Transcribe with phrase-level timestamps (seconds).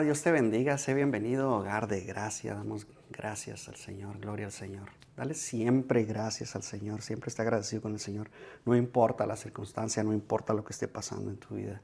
[0.00, 2.54] Dios te bendiga, sé bienvenido, hogar de gracia.
[2.54, 4.90] Damos gracias al Señor, gloria al Señor.
[5.16, 8.30] Dale siempre gracias al Señor, siempre está agradecido con el Señor.
[8.64, 11.80] No importa la circunstancia, no importa lo que esté pasando en tu vida.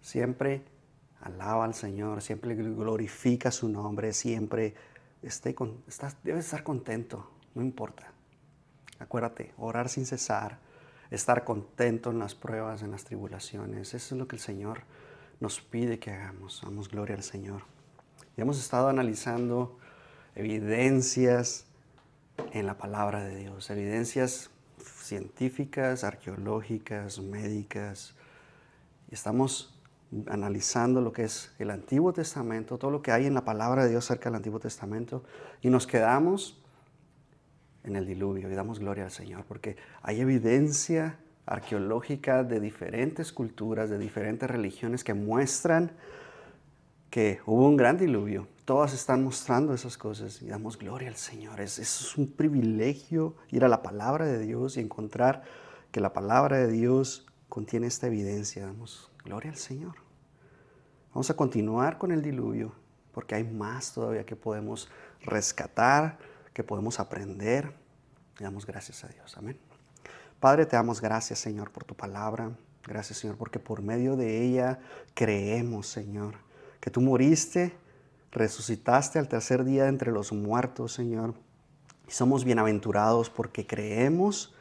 [0.00, 0.62] Siempre
[1.20, 4.74] alaba al Señor, siempre glorifica su nombre, siempre
[5.22, 8.12] esté con, estás, debes estar contento, no importa.
[8.98, 10.58] Acuérdate, orar sin cesar,
[11.10, 13.92] estar contento en las pruebas, en las tribulaciones.
[13.92, 14.84] Eso es lo que el Señor
[15.40, 16.60] nos pide que hagamos.
[16.62, 17.62] Damos gloria al Señor.
[18.36, 19.78] Y hemos estado analizando
[20.34, 21.66] evidencias
[22.52, 28.14] en la palabra de Dios, evidencias científicas, arqueológicas, médicas.
[29.10, 29.74] Y estamos
[30.28, 33.90] analizando lo que es el Antiguo Testamento, todo lo que hay en la palabra de
[33.90, 35.24] Dios acerca del Antiguo Testamento,
[35.62, 36.62] y nos quedamos
[37.84, 43.88] en el diluvio y damos gloria al Señor, porque hay evidencia arqueológica de diferentes culturas,
[43.88, 45.92] de diferentes religiones que muestran
[47.10, 48.48] que hubo un gran diluvio.
[48.64, 51.60] Todas están mostrando esas cosas y damos gloria al Señor.
[51.60, 55.44] Es, es un privilegio ir a la palabra de Dios y encontrar
[55.92, 58.66] que la palabra de Dios contiene esta evidencia.
[58.66, 59.94] Damos gloria al Señor.
[61.14, 62.74] Vamos a continuar con el diluvio
[63.16, 64.90] porque hay más todavía que podemos
[65.22, 66.18] rescatar,
[66.52, 67.72] que podemos aprender.
[68.38, 69.38] Damos gracias a Dios.
[69.38, 69.65] Amén.
[70.46, 72.52] Padre, te damos gracias, Señor, por tu palabra.
[72.86, 74.78] Gracias, Señor, porque por medio de ella
[75.12, 76.36] creemos, Señor,
[76.78, 77.74] que tú moriste,
[78.30, 81.34] resucitaste al tercer día entre los muertos, Señor.
[82.06, 84.54] Y somos bienaventurados porque creemos,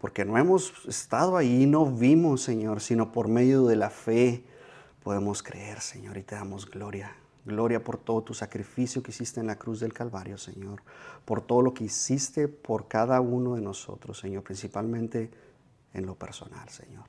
[0.00, 4.42] porque no hemos estado ahí, no vimos, Señor, sino por medio de la fe
[5.04, 7.14] podemos creer, Señor, y te damos gloria.
[7.48, 10.82] Gloria por todo tu sacrificio que hiciste en la cruz del Calvario, Señor.
[11.24, 14.42] Por todo lo que hiciste por cada uno de nosotros, Señor.
[14.42, 15.30] Principalmente
[15.94, 17.06] en lo personal, Señor.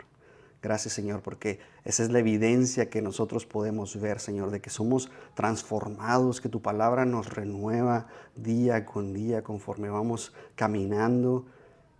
[0.61, 5.11] Gracias, Señor, porque esa es la evidencia que nosotros podemos ver, Señor, de que somos
[5.33, 11.45] transformados, que tu palabra nos renueva día con día conforme vamos caminando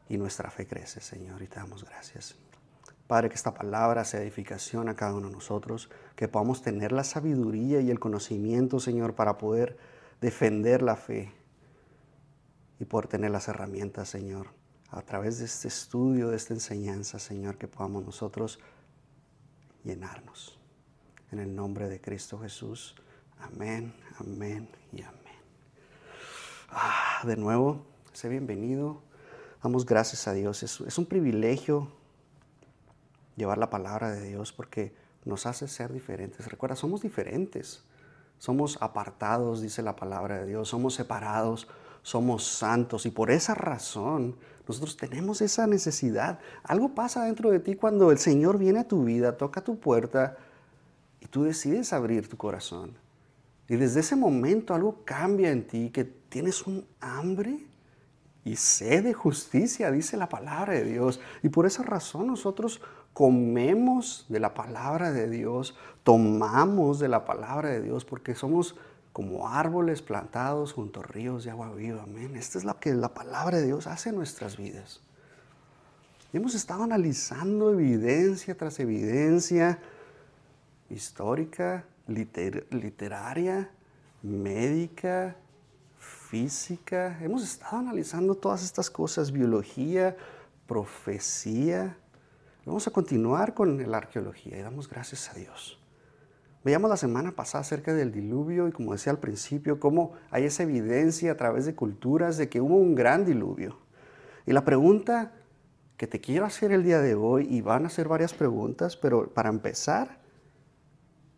[0.08, 2.36] y nuestra fe crece, Señor, y te damos gracias.
[3.08, 7.06] Padre, que esta palabra sea edificación a cada uno de nosotros, que podamos tener la
[7.06, 9.78] sabiduría y el conocimiento, Señor, para poder
[10.20, 11.32] defender la fe
[12.78, 14.48] y poder tener las herramientas, Señor,
[14.90, 18.60] a través de este estudio, de esta enseñanza, Señor, que podamos nosotros
[19.86, 20.60] llenarnos.
[21.32, 22.96] En el nombre de Cristo Jesús.
[23.40, 25.40] Amén, amén y amén.
[26.70, 29.02] Ah, de nuevo, sé bienvenido.
[29.64, 30.64] Damos gracias a Dios.
[30.64, 31.88] Es, es un privilegio
[33.38, 36.48] llevar la palabra de Dios porque nos hace ser diferentes.
[36.48, 37.84] Recuerda, somos diferentes.
[38.38, 40.70] Somos apartados, dice la palabra de Dios.
[40.70, 41.68] Somos separados,
[42.04, 43.06] somos santos.
[43.06, 44.38] Y por esa razón
[44.68, 46.40] nosotros tenemos esa necesidad.
[46.64, 50.38] Algo pasa dentro de ti cuando el Señor viene a tu vida, toca tu puerta
[51.20, 52.96] y tú decides abrir tu corazón.
[53.68, 57.66] Y desde ese momento algo cambia en ti, que tienes un hambre
[58.46, 61.20] y sed de justicia, dice la palabra de Dios.
[61.44, 62.82] Y por esa razón nosotros
[63.20, 68.78] comemos de la palabra de Dios, tomamos de la palabra de Dios, porque somos
[69.12, 72.04] como árboles plantados junto a ríos de agua viva.
[72.04, 72.38] Amén.
[72.38, 75.02] Esta es lo que la palabra de Dios hace en nuestras vidas.
[76.32, 79.80] Hemos estado analizando evidencia tras evidencia
[80.90, 83.70] histórica, literaria,
[84.24, 85.36] médica,
[85.98, 87.20] física.
[87.22, 90.16] Hemos estado analizando todas estas cosas, biología,
[90.68, 91.98] profecía,
[92.70, 95.80] Vamos a continuar con la arqueología y damos gracias a Dios.
[96.64, 100.62] Veíamos la semana pasada acerca del diluvio y como decía al principio, cómo hay esa
[100.62, 103.80] evidencia a través de culturas de que hubo un gran diluvio.
[104.46, 105.32] Y la pregunta
[105.98, 109.34] que te quiero hacer el día de hoy, y van a ser varias preguntas, pero
[109.34, 110.20] para empezar,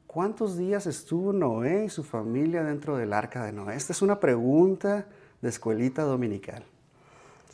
[0.07, 3.77] ¿cuántos días estuvo Noé y su familia dentro del arca de Noé?
[3.77, 5.07] Esta es una pregunta
[5.41, 6.65] de escuelita dominical.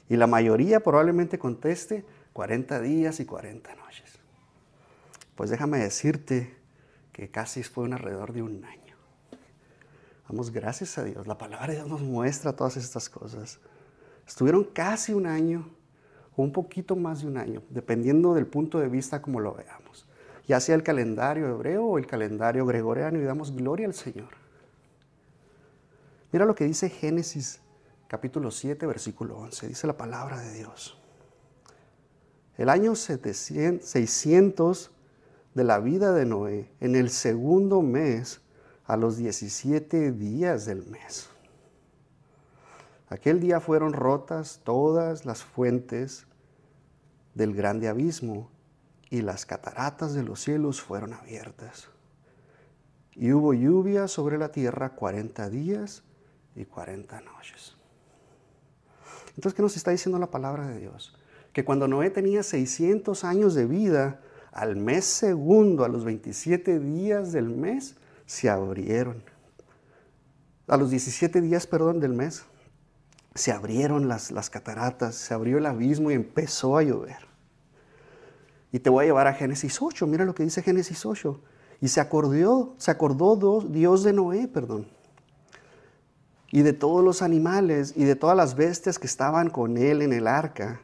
[0.10, 2.06] Y la mayoría probablemente conteste,
[2.38, 4.20] 40 días y 40 noches.
[5.34, 6.56] Pues déjame decirte
[7.12, 8.96] que casi fue un alrededor de un año.
[10.30, 11.26] Damos gracias a Dios.
[11.26, 13.60] La palabra de Dios nos muestra todas estas cosas.
[14.28, 15.68] Estuvieron casi un año
[16.36, 20.08] o un poquito más de un año, dependiendo del punto de vista como lo veamos.
[20.48, 24.30] Ya sea el calendario hebreo o el calendario gregoriano y damos gloria al Señor.
[26.32, 27.62] Mira lo que dice Génesis
[28.08, 29.70] capítulo 7, versículo 11.
[29.70, 30.97] Dice la palabra de Dios.
[32.58, 34.92] El año 600
[35.54, 38.42] de la vida de Noé, en el segundo mes,
[38.86, 41.30] a los 17 días del mes.
[43.10, 46.26] Aquel día fueron rotas todas las fuentes
[47.36, 48.50] del grande abismo
[49.10, 51.90] y las cataratas de los cielos fueron abiertas.
[53.14, 56.04] Y hubo lluvia sobre la tierra 40 días
[56.56, 57.76] y 40 noches.
[59.36, 61.16] Entonces, ¿qué nos está diciendo la palabra de Dios?
[61.58, 64.20] Que cuando Noé tenía 600 años de vida,
[64.52, 67.96] al mes segundo, a los 27 días del mes,
[68.28, 69.24] se abrieron.
[70.68, 72.44] A los 17 días, perdón, del mes,
[73.34, 77.26] se abrieron las, las cataratas, se abrió el abismo y empezó a llover.
[78.72, 81.42] Y te voy a llevar a Génesis 8, mira lo que dice Génesis 8.
[81.82, 84.86] Y se acordó, se acordó Dios de Noé, perdón,
[86.52, 90.14] y de todos los animales y de todas las bestias que estaban con él en
[90.14, 90.82] el arca.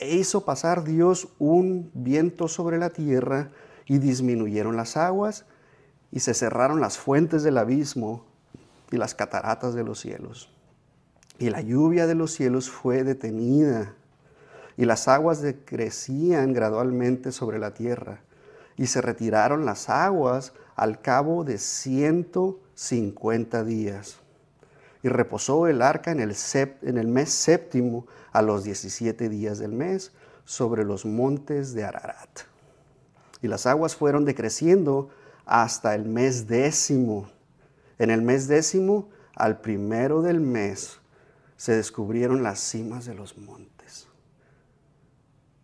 [0.00, 3.50] E hizo pasar Dios un viento sobre la tierra
[3.84, 5.44] y disminuyeron las aguas
[6.10, 8.24] y se cerraron las fuentes del abismo
[8.90, 10.50] y las cataratas de los cielos.
[11.38, 13.92] Y la lluvia de los cielos fue detenida
[14.78, 18.22] y las aguas decrecían gradualmente sobre la tierra
[18.78, 24.19] y se retiraron las aguas al cabo de 150 días.
[25.02, 29.72] Y reposó el arca en el, en el mes séptimo a los 17 días del
[29.72, 30.12] mes
[30.44, 32.40] sobre los montes de Ararat.
[33.42, 35.08] Y las aguas fueron decreciendo
[35.46, 37.30] hasta el mes décimo.
[37.98, 40.98] En el mes décimo, al primero del mes,
[41.56, 44.08] se descubrieron las cimas de los montes.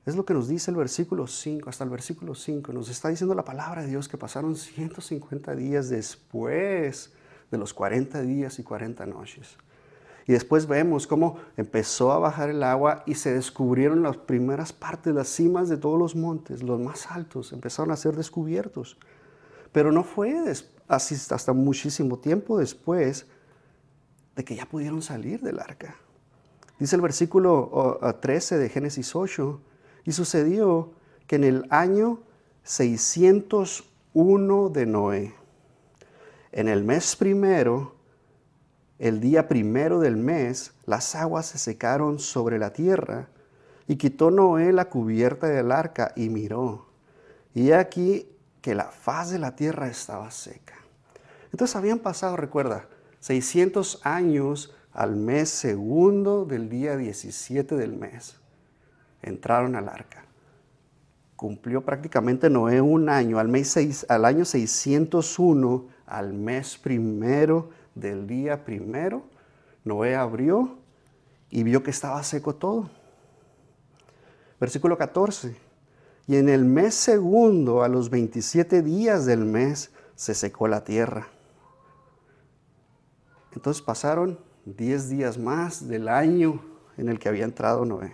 [0.06, 2.72] Es lo que nos dice el versículo 5, hasta el versículo 5.
[2.72, 7.12] Nos está diciendo la palabra de Dios que pasaron 150 días después
[7.50, 9.58] de los 40 días y 40 noches.
[10.26, 15.14] Y después vemos cómo empezó a bajar el agua y se descubrieron las primeras partes,
[15.14, 18.98] las cimas de todos los montes, los más altos, empezaron a ser descubiertos.
[19.70, 20.34] Pero no fue
[20.88, 23.26] así hasta muchísimo tiempo después
[24.34, 25.94] de que ya pudieron salir del arca.
[26.78, 29.60] Dice el versículo 13 de Génesis 8,
[30.04, 30.92] y sucedió
[31.26, 32.20] que en el año
[32.64, 35.34] 601 de Noé,
[36.56, 37.96] en el mes primero,
[38.98, 43.28] el día primero del mes, las aguas se secaron sobre la tierra,
[43.86, 46.86] y quitó Noé la cubierta del arca y miró.
[47.52, 48.26] Y aquí
[48.62, 50.76] que la faz de la tierra estaba seca.
[51.52, 52.88] Entonces habían pasado, recuerda,
[53.20, 58.40] 600 años al mes segundo del día 17 del mes
[59.20, 60.24] entraron al arca.
[61.36, 68.26] Cumplió prácticamente Noé un año, al, mes seis, al año 601, al mes primero del
[68.26, 69.24] día primero,
[69.84, 70.78] Noé abrió
[71.50, 72.90] y vio que estaba seco todo.
[74.60, 75.56] Versículo 14.
[76.26, 81.28] Y en el mes segundo, a los 27 días del mes, se secó la tierra.
[83.54, 86.60] Entonces pasaron 10 días más del año
[86.96, 88.12] en el que había entrado Noé.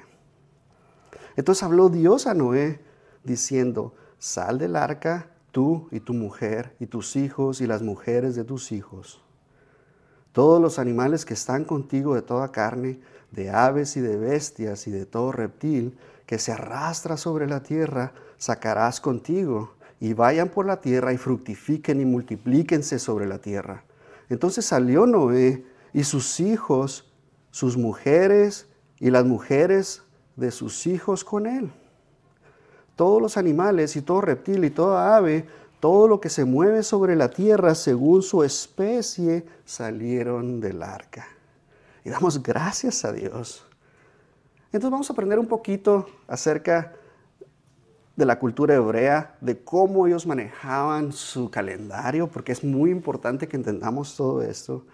[1.37, 2.81] Entonces habló Dios a Noé
[3.25, 8.45] diciendo, sal del arca tú y tu mujer y tus hijos y las mujeres de
[8.45, 9.23] tus hijos.
[10.33, 13.01] Todos los animales que están contigo de toda carne,
[13.31, 15.97] de aves y de bestias y de todo reptil
[16.27, 22.01] que se arrastra sobre la tierra, sacarás contigo, y vayan por la tierra y fructifiquen
[22.01, 23.85] y multiplíquense sobre la tierra.
[24.29, 27.13] Entonces salió Noé y sus hijos,
[27.51, 28.67] sus mujeres
[28.99, 30.03] y las mujeres
[30.35, 31.71] de sus hijos con él.
[32.97, 35.47] Todos los animales y todo reptil y toda ave,
[35.81, 41.27] todo lo que se mueve sobre la tierra según su especie, salieron del arca.
[42.05, 43.65] Y damos gracias a Dios.
[44.67, 46.93] Entonces vamos a aprender un poquito acerca
[48.17, 53.57] de la cultura hebrea, de cómo ellos manejaban su calendario, porque es muy importante que
[53.57, 54.85] entendamos todo esto.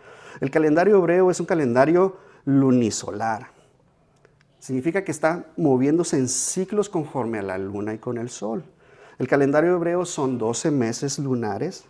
[0.40, 3.57] El calendario hebreo es un calendario lunisolar.
[4.58, 8.64] Significa que está moviéndose en ciclos conforme a la luna y con el sol.
[9.18, 11.84] El calendario hebreo son 12 meses lunares,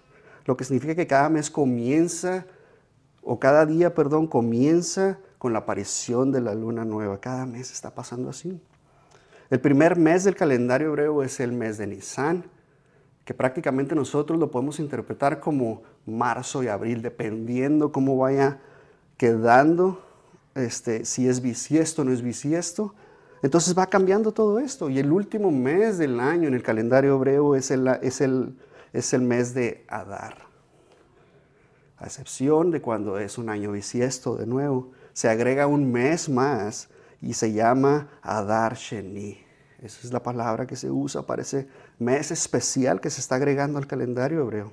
[0.45, 2.47] lo que significa que cada mes comienza,
[3.23, 7.21] o cada día, perdón, comienza con la aparición de la luna nueva.
[7.21, 8.61] Cada mes está pasando así.
[9.51, 12.45] El primer mes del calendario hebreo es el mes de Nisan,
[13.25, 18.61] que prácticamente nosotros lo podemos interpretar como marzo y abril, dependiendo cómo vaya
[19.19, 20.03] quedando
[20.55, 22.95] este, si es bisiesto no es bisiesto.
[23.43, 24.91] Entonces va cambiando todo esto.
[24.91, 28.57] Y el último mes del año en el calendario hebreo es el, es el,
[28.93, 30.49] es el mes de Adar.
[31.99, 36.89] A excepción de cuando es un año bisiesto de nuevo, se agrega un mes más
[37.21, 39.39] y se llama Adar Sheni.
[39.83, 43.79] Esa es la palabra que se usa para ese mes especial que se está agregando
[43.79, 44.73] al calendario hebreo.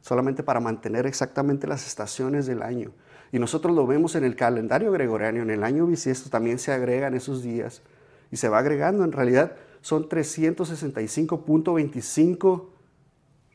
[0.00, 2.92] Solamente para mantener exactamente las estaciones del año.
[3.36, 7.12] Y nosotros lo vemos en el calendario gregoriano, en el año bisiesto también se agregan
[7.12, 7.82] esos días
[8.30, 9.04] y se va agregando.
[9.04, 9.52] En realidad
[9.82, 12.64] son 365.25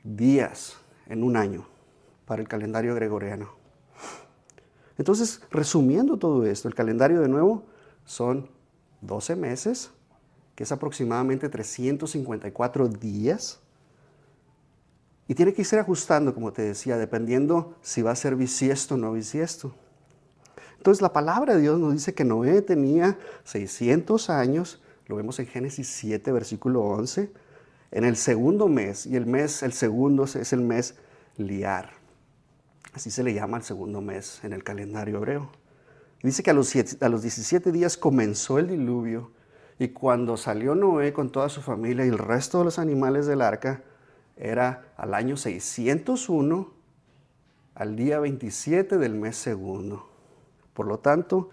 [0.03, 1.65] días en un año
[2.27, 3.49] para el calendario gregoriano.
[4.99, 7.63] Entonces, resumiendo todo esto, el calendario de nuevo
[8.05, 8.51] son
[9.01, 9.89] 12 meses,
[10.53, 13.59] que es aproximadamente 354 días.
[15.31, 18.97] Y tiene que irse ajustando, como te decía, dependiendo si va a ser bisiesto o
[18.97, 19.73] no bisiesto.
[20.75, 25.47] Entonces la palabra de Dios nos dice que Noé tenía 600 años, lo vemos en
[25.47, 27.31] Génesis 7, versículo 11,
[27.91, 30.95] en el segundo mes, y el mes, el segundo es el mes
[31.37, 31.91] liar.
[32.91, 35.49] Así se le llama el segundo mes en el calendario hebreo.
[36.21, 39.31] Dice que a los, a los 17 días comenzó el diluvio
[39.79, 43.41] y cuando salió Noé con toda su familia y el resto de los animales del
[43.41, 43.81] arca,
[44.37, 46.71] era al año 601,
[47.75, 50.09] al día 27 del mes segundo.
[50.73, 51.49] Por lo tanto,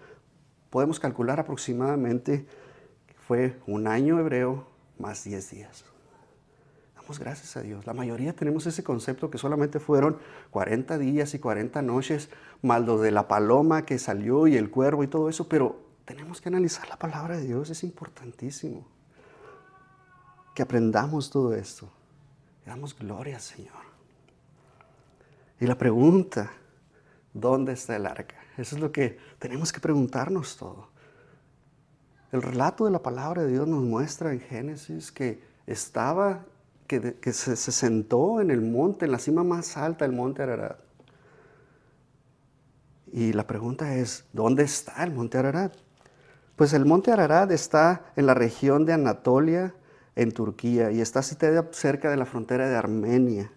[0.69, 2.45] podemos calcular aproximadamente
[3.07, 4.65] que fue un año hebreo
[4.97, 5.85] más 10 días
[7.17, 7.87] gracias a Dios.
[7.87, 10.17] La mayoría tenemos ese concepto que solamente fueron
[10.51, 12.29] 40 días y 40 noches,
[12.61, 16.41] más lo de la paloma que salió y el cuervo y todo eso, pero tenemos
[16.41, 18.85] que analizar la palabra de Dios, es importantísimo.
[20.53, 21.89] Que aprendamos todo esto.
[22.69, 23.81] Damos gloria Señor.
[25.59, 26.51] Y la pregunta,
[27.33, 28.35] ¿dónde está el arca?
[28.57, 30.87] Eso es lo que tenemos que preguntarnos todo.
[32.31, 36.45] El relato de la palabra de Dios nos muestra en Génesis que estaba
[36.85, 40.77] que, se, sentó en el monte, en la cima más alta del monte Ararat.
[43.11, 45.73] Y la pregunta es, ¿dónde está el monte Ararat?
[46.55, 49.73] Pues el monte Ararat está en la región de Anatolia,
[50.21, 53.51] en Turquía, y está situada cerca de la frontera de Armenia.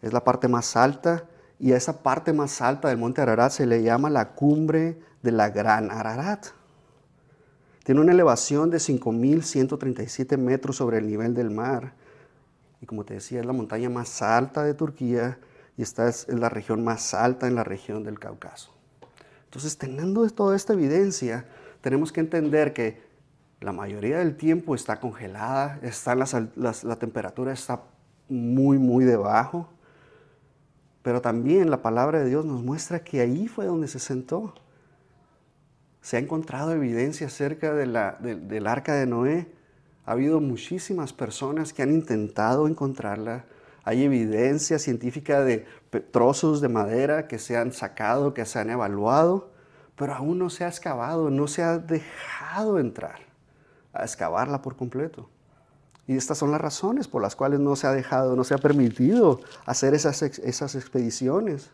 [0.00, 1.24] Es la parte más alta,
[1.58, 5.32] y a esa parte más alta del monte Ararat se le llama la cumbre de
[5.32, 6.46] la Gran Ararat.
[7.82, 11.94] Tiene una elevación de 5.137 metros sobre el nivel del mar.
[12.80, 15.38] Y como te decía, es la montaña más alta de Turquía
[15.76, 18.72] y esta es, la región más alta en la región del Cáucaso.
[19.46, 21.44] Entonces, teniendo toda esta evidencia,
[21.80, 23.02] tenemos que entender que
[23.60, 27.82] la mayoría del tiempo está congelada, está la temperatura está
[28.28, 29.68] muy, muy debajo.
[31.02, 34.54] Pero también la palabra de Dios nos muestra que ahí fue donde se sentó
[36.04, 39.50] se ha encontrado evidencia acerca del arca de Noé.
[40.04, 43.46] Ha habido muchísimas personas que han intentado encontrarla.
[43.84, 45.64] Hay evidencia científica de
[46.10, 49.50] trozos de madera que se han sacado, que se han evaluado,
[49.96, 53.23] pero aún no se ha excavado, no se ha dejado entrar
[53.94, 55.28] a excavarla por completo.
[56.06, 58.58] Y estas son las razones por las cuales no se ha dejado, no se ha
[58.58, 61.70] permitido hacer esas, esas expediciones.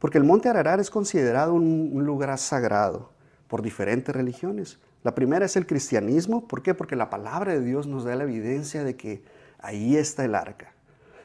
[0.00, 3.10] Porque el monte Ararar es considerado un lugar sagrado
[3.46, 4.78] por diferentes religiones.
[5.02, 6.46] La primera es el cristianismo.
[6.46, 6.74] ¿Por qué?
[6.74, 9.22] Porque la palabra de Dios nos da la evidencia de que
[9.58, 10.72] ahí está el arca.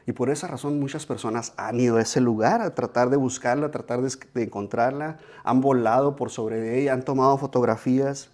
[0.06, 3.66] Y por esa razón muchas personas han ido a ese lugar a tratar de buscarla,
[3.66, 8.30] a tratar de, encontrarla, han volado por sobre de ella, han tomado fotografías.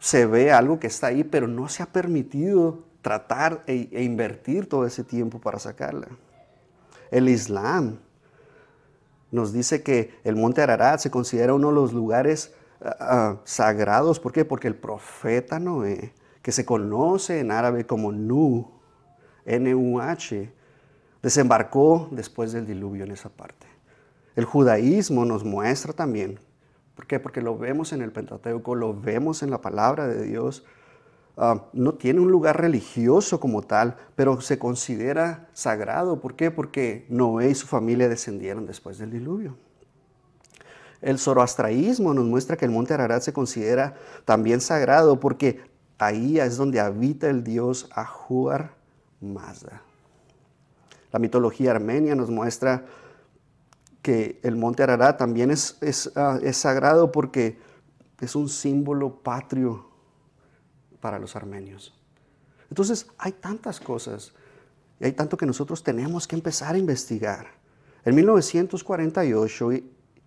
[0.00, 4.68] Se ve algo que está ahí, pero no se ha permitido tratar e, e invertir
[4.68, 6.08] todo ese tiempo para sacarla.
[7.12, 7.98] El Islam
[9.30, 12.54] nos dice que el monte Ararat se considera uno de los lugares
[13.44, 14.18] sagrados.
[14.18, 14.44] ¿Por qué?
[14.44, 18.70] Porque el profeta Noé, que se conoce en árabe como Nu,
[19.44, 20.52] N-U-H,
[21.22, 23.66] desembarcó después del diluvio en esa parte.
[24.36, 26.40] El judaísmo nos muestra también.
[27.00, 27.18] ¿Por qué?
[27.18, 30.66] Porque lo vemos en el Pentateuco, lo vemos en la palabra de Dios.
[31.38, 36.20] Ah, no tiene un lugar religioso como tal, pero se considera sagrado.
[36.20, 36.50] ¿Por qué?
[36.50, 39.56] Porque Noé y su familia descendieron después del diluvio.
[41.00, 43.94] El zoroastraísmo nos muestra que el monte Ararat se considera
[44.26, 45.62] también sagrado porque
[45.96, 48.74] ahí es donde habita el dios Ahuar
[49.22, 49.80] Mazda.
[51.12, 52.84] La mitología armenia nos muestra
[54.02, 55.78] que el monte Ararat también es,
[56.16, 57.58] ah, es sagrado porque
[58.20, 59.88] es un símbolo patrio
[61.00, 61.94] para los armenios.
[62.68, 64.32] Entonces hay tantas cosas
[64.98, 67.46] y hay tanto que nosotros tenemos que empezar a investigar.
[68.04, 69.70] En 1948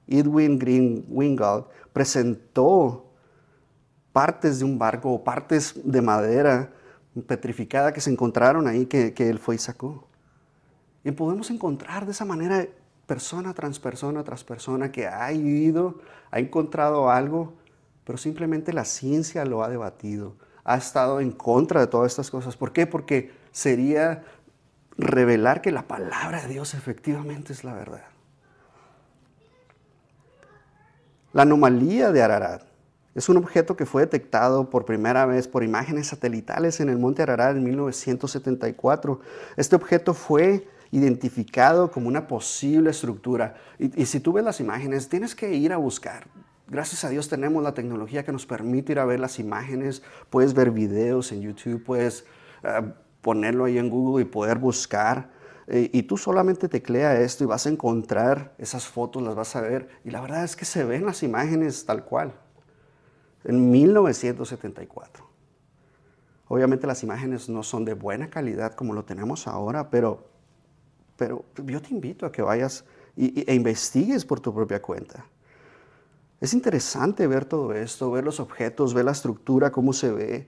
[0.08, 3.10] Edwin Green Wingald presentó
[4.12, 6.72] partes de un barco o partes de madera
[7.28, 10.08] petrificada que se encontraron ahí que, él fue y sacó.
[11.04, 12.68] Y podemos encontrar de esa manera
[13.14, 16.00] persona tras persona tras persona que ha ido,
[16.32, 17.54] ha encontrado algo,
[18.06, 22.58] pero simplemente la ciencia lo ha debatido, ha estado en contra de todas estas cosas.
[22.58, 22.88] ¿Por qué?
[22.88, 24.24] Porque sería
[24.98, 28.06] revelar que la palabra de Dios efectivamente es la verdad.
[31.34, 32.64] La anomalía de Ararat
[33.14, 37.22] es un objeto que fue detectado por primera vez por imágenes satelitales en el monte
[37.22, 39.20] Ararat en 1974.
[39.56, 43.56] Este objeto fue identificado como una posible estructura.
[43.80, 46.28] Y, si tú ves las imágenes, tienes que ir a buscar.
[46.68, 50.54] Gracias a Dios tenemos la tecnología que nos permite ir a ver las imágenes, puedes
[50.54, 52.26] ver videos en YouTube, puedes
[52.64, 55.32] uh, ponerlo ahí en Google y poder buscar.
[55.66, 59.62] Eh, y tú solamente teclea esto y vas a encontrar esas fotos, las vas a
[59.62, 59.90] ver.
[60.06, 62.34] Y la verdad es que se ven las imágenes tal cual.
[63.44, 65.28] En 1974.
[66.50, 70.33] Obviamente las imágenes no son de buena calidad como lo tenemos ahora, pero,
[71.18, 75.26] pero yo te invito a que vayas e investigues por tu propia cuenta.
[76.44, 80.48] Es interesante ver todo esto, ver los objetos, ver la estructura, cómo se ve.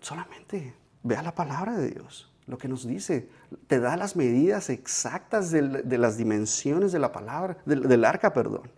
[0.00, 3.28] Solamente vea la palabra de Dios, lo que nos dice.
[3.66, 8.70] Te da las medidas exactas de, las dimensiones de la palabra, del, arca, perdón.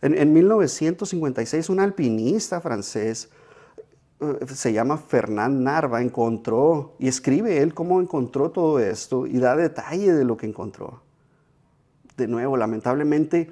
[0.00, 3.28] En, en, 1956, un alpinista francés,
[4.46, 10.12] se llama Fernand Narva, encontró, y escribe él cómo encontró todo esto y da detalle
[10.12, 11.02] de lo que encontró.
[12.16, 13.50] De nuevo, lamentablemente,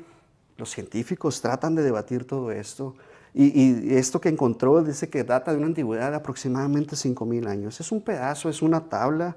[0.56, 2.94] los científicos tratan de debatir todo esto.
[3.34, 7.80] Y, esto que encontró dice que data de una antigüedad de aproximadamente 5.000 años.
[7.80, 9.36] Es un pedazo, es una tabla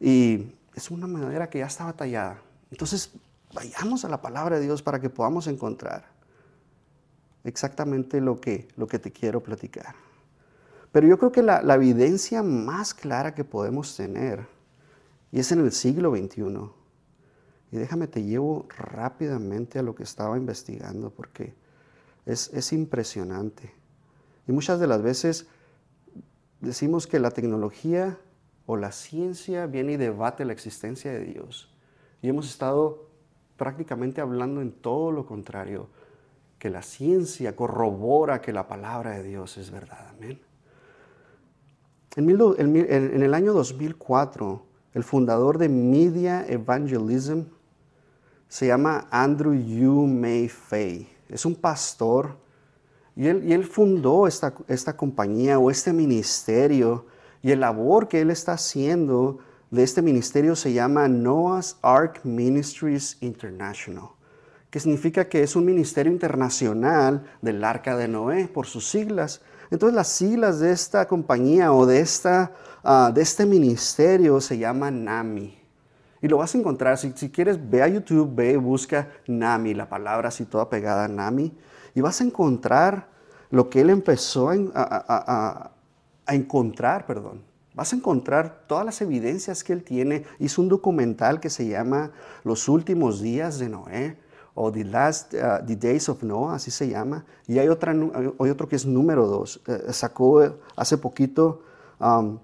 [0.00, 2.38] y es una madera que ya estaba tallada.
[2.70, 3.10] Entonces,
[3.52, 6.06] vayamos a la palabra de Dios para que podamos encontrar
[7.44, 9.94] exactamente lo que, lo que te quiero platicar.
[10.92, 14.46] Pero yo creo que la, evidencia más clara que podemos tener,
[15.32, 16.70] y es en el siglo XXI,
[17.72, 21.54] y déjame, te llevo rápidamente a lo que estaba investigando porque
[22.26, 23.72] es, impresionante.
[24.46, 25.46] Y muchas de las veces
[26.60, 28.18] decimos que la tecnología
[28.66, 31.74] o la ciencia viene y debate la existencia de Dios.
[32.20, 33.08] Y hemos estado
[33.56, 35.88] prácticamente hablando en todo lo contrario,
[36.58, 40.08] que la ciencia corrobora que la palabra de Dios es verdad.
[40.10, 40.51] Amén.
[42.16, 44.62] En, en el año 2004,
[44.94, 47.44] el fundador de Media Evangelism
[48.48, 51.08] se llama Andrew Yu Mei Fei.
[51.28, 52.36] Es un pastor
[53.16, 57.06] y él, y él fundó esta, esta compañía o este ministerio
[57.42, 59.38] y el labor que él está haciendo
[59.70, 64.10] de este ministerio se llama Noah's Ark Ministries International,
[64.70, 69.40] que significa que es un ministerio internacional del Arca de Noé por sus siglas.
[69.72, 72.52] Entonces las siglas de esta compañía o de, esta,
[72.84, 75.58] ah, de este ministerio se llama NAMI.
[76.20, 80.28] Y lo vas a encontrar, si, quieres, ve a YouTube, ve, busca Nami, la palabra
[80.28, 81.56] así toda pegada, Nami,
[81.94, 83.08] y vas a encontrar
[83.50, 85.70] lo que él empezó a,
[86.28, 87.42] encontrar, perdón.
[87.74, 90.24] Vas a encontrar todas las evidencias que él tiene.
[90.38, 92.12] Hizo un documental que se llama
[92.44, 94.21] Los últimos días de Noé
[94.54, 97.24] o The, Last, uh, The Days of Noah, así se llama.
[97.46, 99.60] Y hay, otra, hay otro que es número dos.
[99.66, 100.42] Eh, sacó
[100.76, 101.62] hace poquito
[101.98, 102.38] um,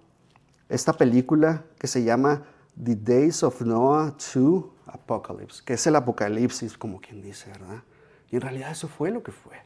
[0.68, 2.42] esta película que se llama
[2.82, 7.82] The Days of Noah to Apocalypse, que es el apocalipsis, como quien dice, ¿verdad?
[8.30, 9.56] Y en realidad eso fue lo que fue.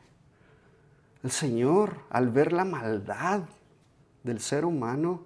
[1.23, 3.43] El Señor, al ver la maldad
[4.25, 5.25] del ser humano,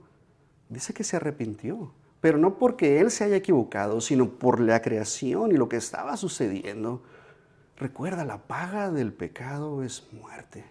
[0.68, 1.92] dice que se arrepintió.
[2.26, 6.16] Pero no porque Él se haya equivocado, sino por la creación y lo que estaba
[6.16, 7.04] sucediendo.
[7.76, 10.64] Recuerda, la paga del pecado es muerte.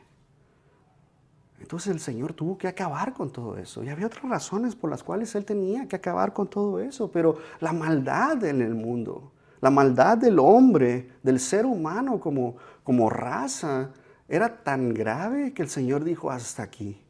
[1.62, 3.86] Entonces el Señor tuvo que acabar con todo eso.
[3.86, 7.10] Y había otras razones por las cuales Él tenía que acabar con todo eso.
[7.10, 13.10] Pero la maldad en el mundo, la maldad del hombre, del ser humano como, como
[13.10, 13.92] raza,
[14.28, 17.02] era tan grave que el Señor dijo hasta aquí.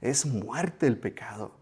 [0.00, 1.56] Es muerte el pecado.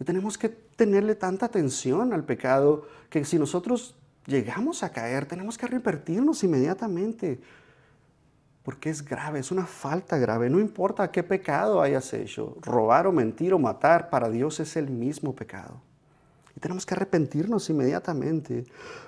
[0.00, 5.58] Y tenemos que tenerle tanta atención al pecado que si nosotros llegamos a caer, tenemos
[5.58, 7.40] que revertirnos inmediatamente
[8.66, 10.50] porque es grave, es una falta grave.
[10.50, 14.90] No importa qué pecado hayas hecho, robar o mentir o matar, para Dios es el
[14.90, 15.80] mismo pecado.
[16.56, 18.64] Y tenemos que arrepentirnos inmediatamente.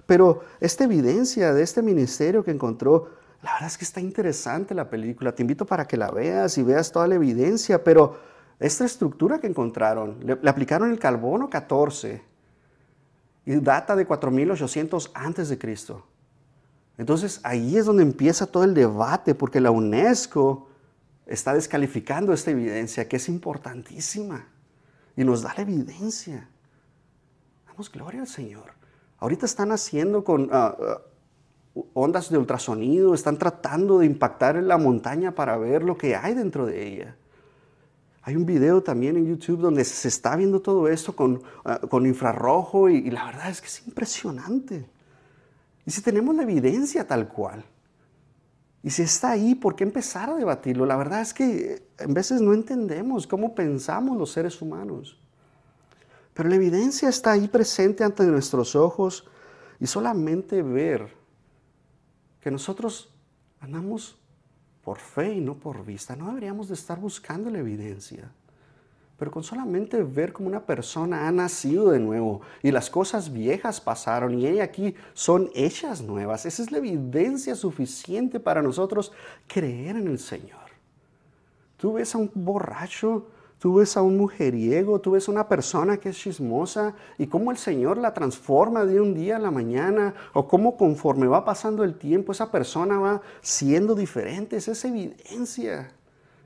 [0.06, 3.08] Pero esta evidencia de este ministerio que encontró,
[3.42, 5.34] la verdad es que está interesante la película.
[5.34, 7.82] Te invito para que la veas y veas toda la evidencia.
[7.82, 8.16] Pero
[8.60, 12.22] esta estructura que encontraron, le, aplicaron el carbono 14
[13.46, 16.04] y data de 4800 antes de Cristo.
[16.98, 20.68] Entonces ahí es donde empieza todo el debate, porque la UNESCO
[21.26, 24.46] está descalificando esta evidencia que es importantísima
[25.16, 26.48] y nos da la evidencia.
[27.66, 28.72] Damos gloria al Señor.
[29.18, 31.00] Ahorita están haciendo con ah, ah,
[31.94, 36.34] ondas de ultrasonido, están tratando de impactar en la montaña para ver lo que hay
[36.34, 37.16] dentro de ella.
[38.28, 42.90] Hay un video también en YouTube donde se está viendo todo esto con, ah, infrarrojo
[42.90, 44.86] y la verdad es que es impresionante.
[45.86, 47.64] Y si tenemos la evidencia tal cual,
[48.82, 50.84] y si está ahí, ¿por qué empezar a debatirlo?
[50.84, 55.18] La verdad es que en veces no entendemos cómo pensamos los seres humanos.
[56.34, 59.26] Pero la evidencia está ahí presente ante nuestros ojos
[59.80, 61.08] y solamente ver
[62.42, 63.10] que nosotros
[63.58, 64.17] andamos
[64.88, 66.16] por fe y no por vista.
[66.16, 68.32] No deberíamos de estar buscando la evidencia.
[69.18, 73.82] Pero con solamente ver como una persona ha nacido de nuevo y las cosas viejas
[73.82, 79.12] pasaron y ella aquí son hechas nuevas, esa es la evidencia suficiente para nosotros
[79.46, 80.70] creer en el Señor.
[81.76, 83.26] Tú ves a un borracho,
[83.58, 87.50] tú ves a un mujeriego, tú ves a una persona que es chismosa y cómo
[87.50, 91.82] el Señor la transforma de un día a la mañana o cómo conforme va pasando
[91.84, 94.56] el tiempo esa persona va siendo diferente.
[94.56, 95.90] Esa es evidencia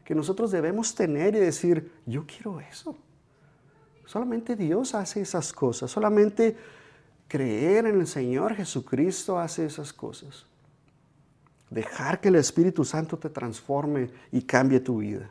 [0.05, 2.97] que nosotros debemos tener y decir, yo quiero eso.
[4.07, 6.57] Solamente Dios hace esas cosas, solamente
[7.29, 10.47] creer en el Señor Jesucristo hace esas cosas.
[11.71, 15.31] Dejar que el Espíritu Santo te transforme y cambie tu vida.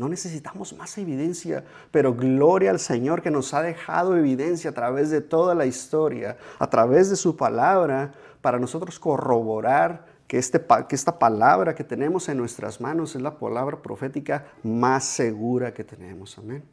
[0.00, 5.10] No necesitamos más evidencia, pero gloria al Señor que nos ha dejado evidencia a través
[5.10, 10.94] de toda la historia, a través de su palabra, para nosotros corroborar que, este, que
[10.94, 16.38] esta palabra que tenemos en nuestras manos es la palabra profética más segura que tenemos.
[16.38, 16.64] Amén.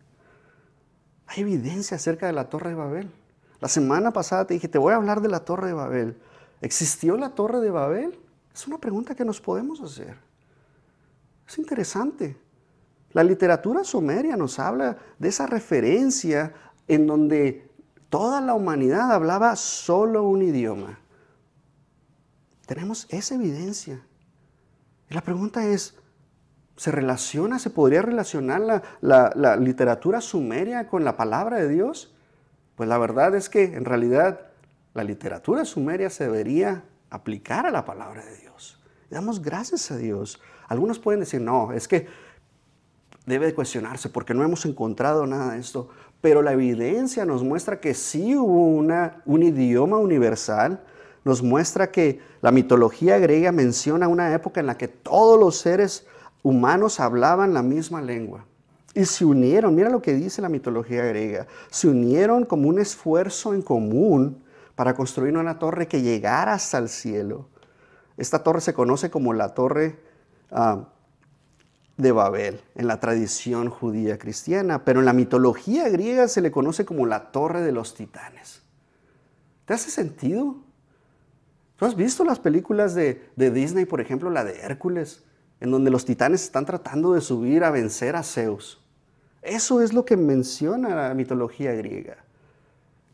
[1.26, 3.12] Hay evidencia acerca de la Torre de Babel.
[3.60, 6.18] La semana pasada te dije, te voy a hablar de la Torre de Babel.
[6.62, 8.18] ¿Existió la Torre de Babel?
[8.56, 10.16] Es una pregunta que nos podemos hacer.
[11.46, 12.47] Es interesante.
[13.14, 16.54] La literatura sumeria nos habla de esa referencia
[16.88, 17.70] en donde
[18.10, 21.00] toda la humanidad hablaba solo un idioma.
[22.66, 24.02] Tenemos esa evidencia.
[25.10, 25.96] Y la pregunta es,
[26.76, 32.14] ¿se relaciona, se podría relacionar la, literatura sumeria con la palabra de Dios?
[32.76, 34.42] Pues la verdad es que en realidad
[34.94, 38.80] la literatura sumeria se debería aplicar a la palabra de Dios.
[39.10, 40.42] damos gracias a Dios.
[40.68, 42.08] Algunos pueden decir, no, es que
[43.28, 45.90] debe de cuestionarse porque no hemos encontrado nada de esto.
[46.22, 50.82] Pero la evidencia nos muestra que sí hubo una, un idioma universal
[51.28, 56.08] nos muestra que la mitología griega menciona una época en la que todos los seres
[56.42, 58.46] humanos hablaban la misma lengua.
[58.94, 63.54] Y se unieron, mira lo que dice la mitología griega, se unieron como un esfuerzo
[63.54, 64.42] en común
[64.76, 67.50] para construir una torre que llegara hasta el cielo.
[68.16, 70.00] Esta torre se conoce como la torre
[70.50, 70.86] ah,
[71.98, 76.86] de Babel en la tradición judía cristiana, pero en la mitología griega se le conoce
[76.86, 78.62] como la torre de los titanes.
[79.66, 80.56] ¿Te hace sentido?
[81.76, 85.24] ¿Tú has visto las películas de, Disney, por ejemplo, la de Hércules,
[85.60, 88.82] en donde los titanes están tratando de subir a vencer a Zeus?
[89.42, 92.27] Eso es lo que menciona la mitología griega.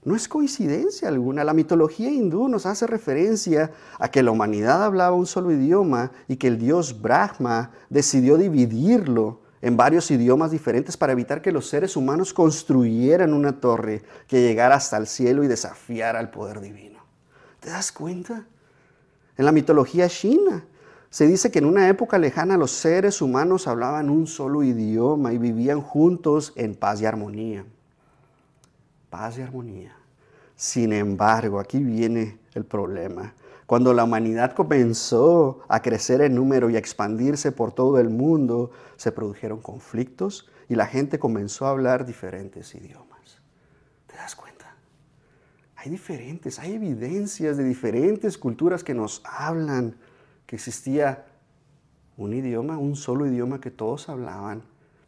[0.05, 1.43] No es coincidencia alguna.
[1.43, 6.35] La mitología hindú nos hace referencia a que la humanidad hablaba un solo idioma y
[6.35, 11.95] que el dios Brahma decidió dividirlo en varios idiomas diferentes para evitar que los seres
[11.95, 16.99] humanos construyeran una torre que llegara hasta el cielo y desafiara al poder divino.
[17.61, 18.45] ¿Te das cuenta?
[19.37, 20.65] En la mitología china
[21.09, 25.37] se dice que en una época lejana los seres humanos hablaban un solo idioma y
[25.37, 27.63] vivían juntos en paz y armonía.
[29.13, 29.95] Paz y armonía.
[30.55, 33.35] Sin embargo, aquí viene el problema.
[33.67, 38.71] Cuando la humanidad comenzó a crecer en número y a expandirse por todo el mundo,
[38.95, 43.39] se produjeron conflictos y la gente comenzó a hablar diferentes idiomas.
[44.07, 44.53] ¿Te das cuenta?
[45.75, 49.95] hay diferentes, hay evidencias de diferentes culturas que nos hablan
[50.47, 51.25] que existía
[52.17, 54.63] un idioma, un solo idioma que todos hablaban.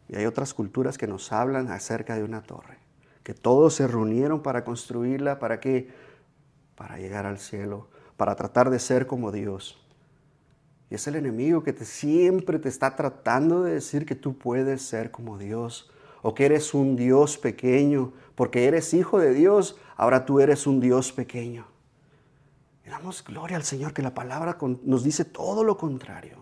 [0.08, 2.78] Y hay otras culturas que nos hablan acerca de una torre,
[3.26, 5.88] que todos se reunieron para construirla, ¿para qué?
[6.76, 9.84] Para llegar al cielo, para tratar de ser como Dios.
[10.90, 14.82] Y es el enemigo que te, siempre te está tratando de decir que tú puedes
[14.82, 15.90] ser como Dios
[16.22, 20.78] o que eres un Dios pequeño, porque eres hijo de Dios, ahora tú eres un
[20.78, 21.66] Dios pequeño.
[22.86, 26.36] Y damos gloria al Señor que la palabra nos dice todo lo contrario.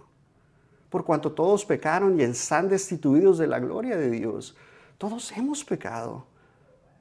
[0.90, 4.54] Por cuanto todos pecaron y están destituidos de la gloria de Dios,
[4.98, 6.26] todos hemos pecado.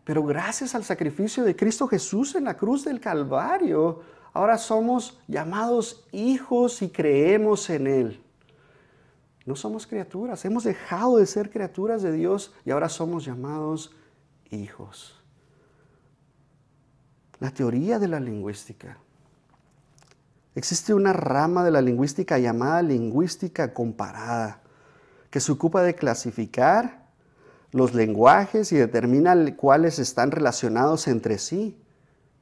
[0.03, 4.01] Pero gracias al sacrificio de Cristo Jesús en la cruz del Calvario,
[4.33, 8.23] ahora somos llamados hijos y creemos en Él.
[9.45, 13.95] No somos criaturas, hemos dejado de ser criaturas de Dios y ahora somos llamados
[14.51, 15.19] hijos.
[17.39, 18.97] La teoría de la lingüística.
[20.55, 24.61] Existe una rama de la lingüística llamada lingüística comparada,
[25.29, 27.02] que se ocupa de clasificar
[27.73, 31.77] los lenguajes y determina cuáles están relacionados entre sí.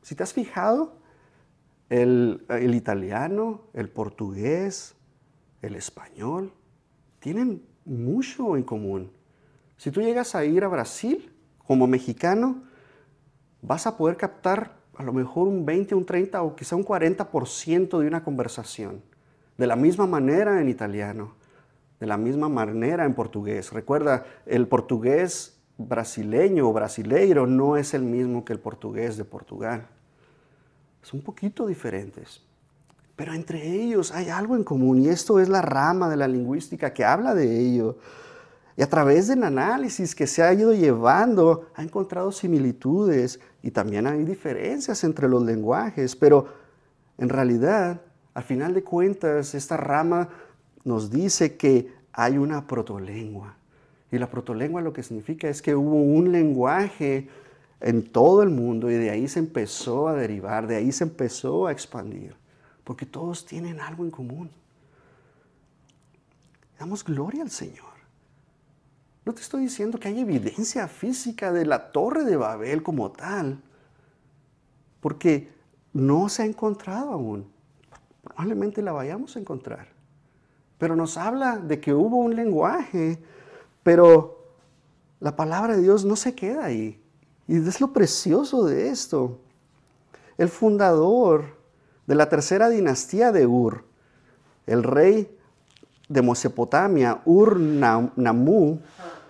[0.01, 0.97] Si te has fijado,
[1.89, 4.95] el, el italiano, el portugués,
[5.61, 6.53] el español,
[7.19, 9.11] tienen mucho en común.
[9.77, 11.33] Si tú llegas a ir a Brasil,
[11.65, 12.63] como mexicano,
[13.61, 17.99] vas a poder captar a lo mejor un 20, un 30 o quizá un 40%
[17.99, 19.01] de una conversación.
[19.57, 21.35] De la misma manera en italiano,
[22.01, 23.71] de la misma manera en portugués.
[23.71, 29.85] Recuerda, el portugués brasileño o brasileiro no es el mismo que el portugués de Portugal.
[31.03, 32.41] Son un poquito diferentes.
[33.15, 36.91] Pero entre ellos hay algo en común y esto es la rama de la lingüística
[36.91, 37.97] que habla de ello.
[38.75, 44.07] Y a través del análisis que se ha ido llevando, ha encontrado similitudes y también
[44.07, 46.47] hay diferencias entre los lenguajes, pero
[47.19, 48.01] en realidad,
[48.33, 50.29] al final de cuentas, esta rama
[50.83, 53.55] nos dice que hay una protolengua.
[54.11, 57.29] Y la protolengua lo que significa es que hubo un lenguaje
[57.79, 61.67] en todo el mundo y de ahí se empezó a derivar, de ahí se empezó
[61.67, 62.35] a expandir,
[62.83, 64.49] porque todos tienen algo en común.
[66.77, 67.91] Damos gloria al Señor.
[69.23, 73.61] No te estoy diciendo que hay evidencia física de la torre de Babel como tal,
[74.99, 75.51] porque
[75.93, 77.51] no se ha encontrado aún.
[78.23, 80.00] Probablemente la vayamos a encontrar.
[80.81, 83.19] Pero nos habla de que hubo un lenguaje,
[83.83, 84.47] pero
[85.19, 86.99] la palabra de Dios no se queda ahí.
[87.47, 89.37] Y es lo precioso de esto.
[90.39, 91.55] El fundador
[92.07, 93.83] de la tercera dinastía de Ur,
[94.65, 95.37] el rey
[96.09, 98.79] de Mesopotamia, Ur-Namú,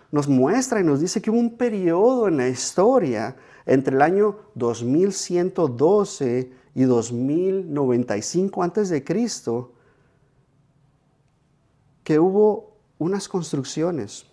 [0.10, 3.36] nos muestra y nos dice que hubo un periodo en la historia
[3.66, 9.74] entre el año 2112 y 2095 antes de Cristo
[12.12, 14.26] que hubo unas construcciones.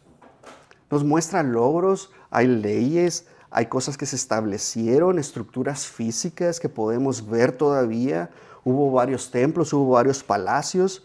[0.90, 7.52] Nos muestra logros, hay leyes, hay cosas que se establecieron, estructuras físicas que podemos ver
[7.52, 8.30] todavía.
[8.64, 11.04] Hubo varios templos, hubo varios palacios,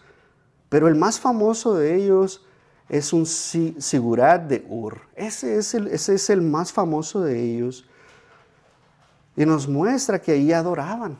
[0.68, 2.44] pero el más famoso de ellos
[2.90, 5.02] es un sigurat de Ur.
[5.16, 7.86] Ese es, el, ese es el más famoso de ellos.
[9.36, 11.20] Y nos muestra que ahí adoraban.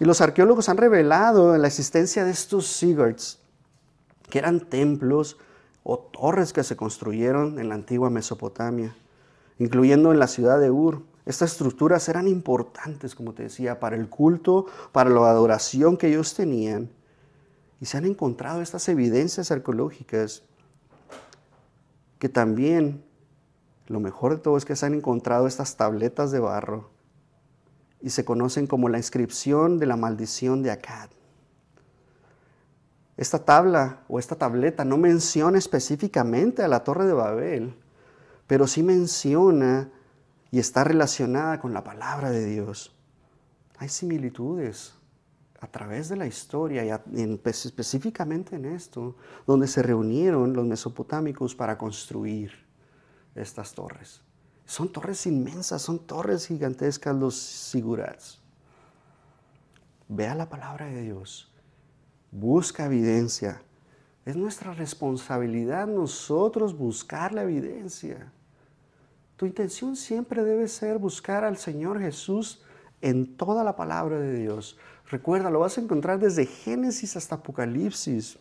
[0.00, 3.38] Y los arqueólogos han revelado la existencia de estos sigurats,
[4.28, 5.36] que eran templos
[5.82, 8.96] o torres que se construyeron en la antigua Mesopotamia,
[9.58, 11.02] incluyendo en la ciudad de Ur.
[11.26, 16.34] Estas estructuras eran importantes, como te decía, para el culto, para la adoración que ellos
[16.34, 16.90] tenían.
[17.80, 20.42] Y se han encontrado estas evidencias arqueológicas
[22.18, 23.04] que también,
[23.86, 26.90] lo mejor de todo es que se han encontrado estas tabletas de barro
[28.00, 31.10] y se conocen como la inscripción de la maldición de Akkad.
[33.16, 37.74] Esta tabla o esta tableta no menciona específicamente a la torre de Babel,
[38.46, 39.90] pero sí menciona
[40.50, 42.94] y está relacionada con la palabra de Dios.
[43.78, 44.94] Hay similitudes
[45.60, 51.78] a través de la historia y específicamente en esto, donde se reunieron los mesopotámicos para
[51.78, 52.52] construir
[53.34, 54.20] estas torres.
[54.66, 58.40] Son torres inmensas, son torres gigantescas los sigurats.
[60.08, 61.52] Vea la palabra de Dios,
[62.30, 63.62] busca evidencia.
[64.24, 68.32] Es nuestra responsabilidad nosotros buscar la evidencia.
[69.36, 72.62] Tu intención siempre debe ser buscar al Señor Jesús
[73.02, 74.78] en toda la palabra de Dios.
[75.08, 78.38] Recuerda, lo vas a encontrar desde Génesis hasta Apocalipsis.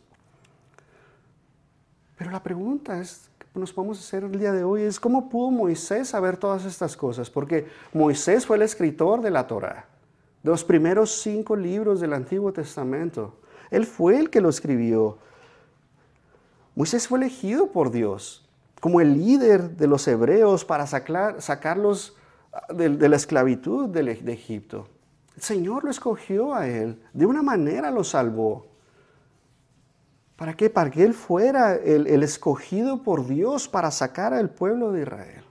[2.18, 5.52] Pero la pregunta es, que nos podemos hacer el día de hoy es, ¿cómo pudo
[5.52, 7.30] Moisés saber todas estas cosas?
[7.30, 9.86] Porque Moisés fue el escritor de la Torah,
[10.42, 13.38] de los primeros cinco libros del Antiguo Testamento.
[13.72, 15.18] Él fue el que lo escribió.
[16.76, 18.46] Moisés fue elegido por Dios
[18.80, 22.16] como el líder de los hebreos para sacarlos
[22.70, 24.88] de, la esclavitud de Egipto.
[25.36, 28.68] El Señor lo escogió a él, de una manera lo salvó.
[30.36, 30.70] ¿Para qué?
[30.70, 35.44] Para que él fuera el, el escogido por Dios para sacar al pueblo de Israel.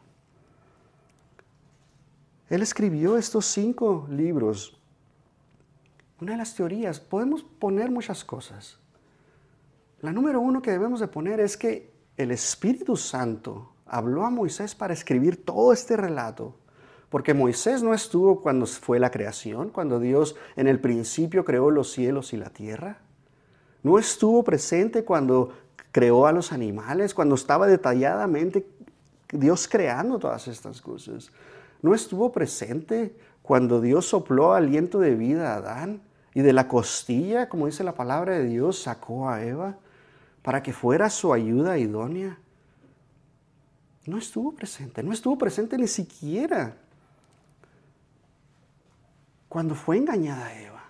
[2.50, 4.78] Él escribió estos cinco libros.
[6.24, 8.78] Una de las teorías, podemos poner muchas cosas.
[10.00, 14.74] La número uno que debemos de poner es que el Espíritu Santo habló a Moisés
[14.74, 16.56] para escribir todo este relato
[17.10, 21.92] porque Moisés no estuvo cuando fue la creación, cuando Dios en el principio creó los
[21.92, 23.02] cielos y la tierra.
[23.82, 25.50] No estuvo presente cuando
[25.92, 28.66] creó a los animales, cuando estaba detalladamente
[29.30, 31.30] Dios creando todas estas cosas.
[31.82, 36.00] No estuvo presente cuando Dios sopló aliento de vida a Adán
[36.34, 39.76] y de la costilla, como dice la palabra de Dios, sacó a Eva
[40.42, 42.36] para que fuera su ayuda idónea.
[44.04, 46.76] No estuvo presente, no estuvo presente ni siquiera
[49.48, 50.84] cuando fue engañada Eva.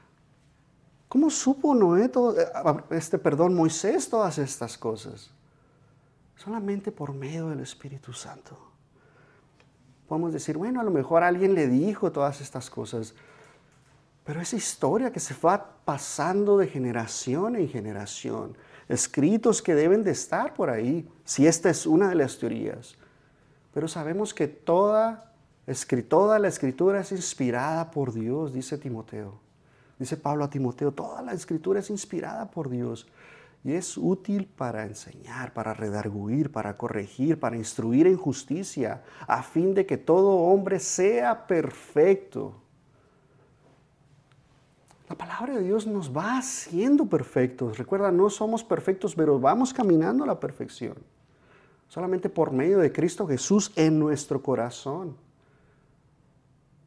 [1.09, 2.47] ¿Cómo supo Noé todo, eh,
[2.91, 5.31] este, perdón, Moisés todas estas cosas?
[6.37, 8.59] Solamente por medio del Espíritu Santo.
[10.09, 13.15] podemos decir, bueno, a lo mejor alguien le dijo todas estas cosas,
[14.25, 18.57] pero esa historia que se va pasando de generación en generación,
[18.89, 22.97] escritos que deben de estar por ahí, si esta es una de las teorías.
[23.75, 25.33] Pero sabemos que toda,
[26.09, 29.41] toda la escritura es inspirada por Dios, dice Timoteo.
[29.99, 33.07] Dice Pablo a Timoteo, toda la escritura es inspirada por Dios
[33.63, 39.75] y es útil para enseñar, para redarguir, para corregir, para instruir en justicia, a fin
[39.75, 42.64] de que todo hombre sea perfecto.
[45.15, 47.79] La palabra de Dios nos va haciendo perfectos.
[47.79, 50.97] Recuerda, no somos perfectos, pero vamos caminando a la perfección.
[51.87, 55.17] Solamente por medio de Cristo Jesús en nuestro corazón.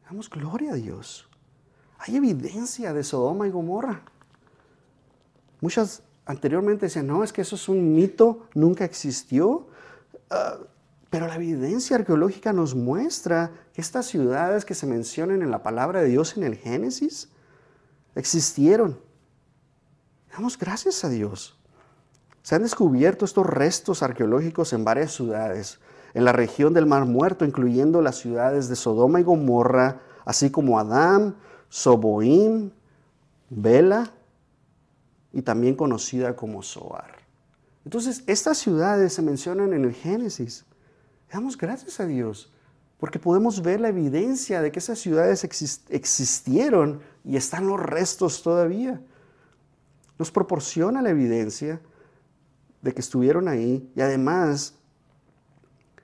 [0.04, 1.26] Damos gloria a Dios.
[2.00, 4.02] Hay evidencia de Sodoma y Gomorra.
[5.62, 9.68] Muchas anteriormente decían, no, es que eso es un mito, nunca existió.
[10.28, 10.58] Ah,
[11.08, 16.02] pero la evidencia arqueológica nos muestra que estas ciudades que se mencionan en la palabra
[16.02, 17.30] de Dios en el Génesis
[18.18, 19.00] existieron.
[20.32, 21.56] Damos gracias a Dios.
[22.42, 25.78] Se han descubierto estos restos arqueológicos en varias ciudades,
[26.14, 30.78] en la región del Mar Muerto, incluyendo las ciudades de Sodoma y Gomorra, así como
[30.78, 31.36] Adán,
[31.68, 32.70] Soboim,
[33.50, 34.12] Bela
[35.32, 37.18] y también conocida como Soar.
[37.84, 40.64] Entonces, estas ciudades se mencionan en el Génesis.
[41.32, 42.50] Damos gracias a Dios
[42.98, 45.44] porque podemos ver la evidencia de que esas ciudades
[45.88, 49.00] existieron y están los restos todavía.
[50.18, 51.78] Nos proporciona la evidencia
[52.80, 54.74] de que estuvieron ahí y además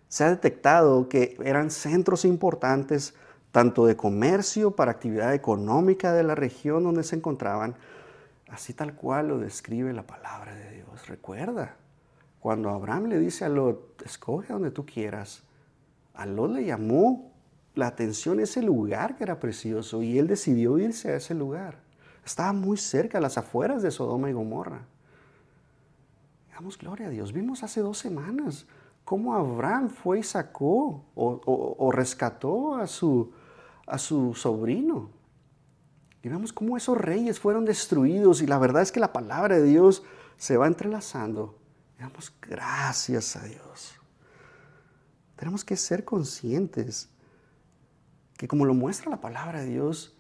[0.09, 3.15] se ha detectado que eran centros importantes
[3.53, 7.75] tanto de comercio para actividad económica de la región donde se encontraban,
[8.51, 11.09] así tal cual lo describe la palabra de Dios.
[11.09, 11.77] Recuerda,
[12.39, 15.43] cuando Abraham le dice a Lot, escoge donde tú quieras,
[16.13, 17.34] a Lot le llamó
[17.75, 21.79] la atención ese lugar que era precioso y él decidió irse a ese lugar.
[22.25, 24.87] Estaba muy cerca, a las afueras de Sodoma y Gomorra.
[26.53, 27.33] Damos gloria a Dios.
[27.33, 28.67] Vimos hace dos semanas
[29.05, 33.33] cómo Abraham fue y sacó o rescató a su,
[33.87, 35.11] a su sobrino.
[36.23, 39.65] Y vemos cómo esos reyes fueron destruidos y la verdad es que la palabra de
[39.65, 40.03] Dios
[40.39, 41.59] se va entrelazando.
[41.99, 43.95] Damos gracias a Dios.
[45.37, 47.11] Tenemos que ser conscientes
[48.45, 50.15] que como lo muestra la palabra de Dios,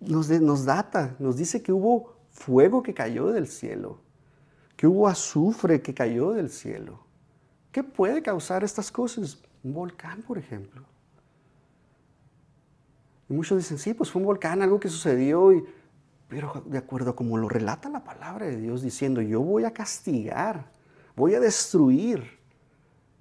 [0.00, 4.00] nos, nos data, nos dice que hubo fuego que cayó del cielo,
[4.76, 6.98] que hubo azufre que cayó del cielo.
[7.70, 9.38] ¿Qué puede causar estas cosas?
[9.62, 10.82] Un volcán, por ejemplo.
[13.28, 15.64] Y muchos dicen, sí, pues fue un volcán, algo que sucedió, y,
[16.26, 19.72] pero de acuerdo a como lo relata la palabra de Dios, diciendo, yo voy a
[19.72, 20.72] castigar,
[21.14, 22.33] voy a destruir.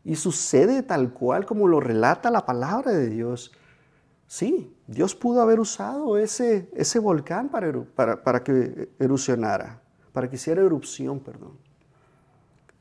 [0.03, 3.51] Y sucede tal cual como lo relata la palabra de Dios.
[4.27, 10.35] Sí, Dios pudo haber usado ese, ese volcán para, para, para que erupcionara, para que
[10.35, 11.57] hiciera erupción, perdón.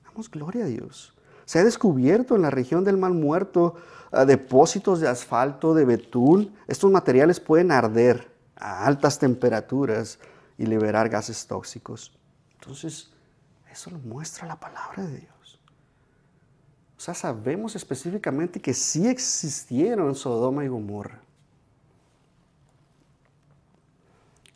[0.04, 1.14] Damos gloria a Dios.
[1.44, 3.76] Se ha descubierto en la región del Mal Muerto
[4.26, 6.54] depósitos de asfalto, de betún.
[6.66, 10.18] Estos materiales pueden arder a altas temperaturas
[10.58, 12.16] y liberar gases tóxicos.
[12.54, 13.10] Entonces,
[13.70, 15.31] eso lo muestra la palabra de Dios.
[17.02, 21.20] Sea, sabemos específicamente que sí existieron Sodoma y Gomorra.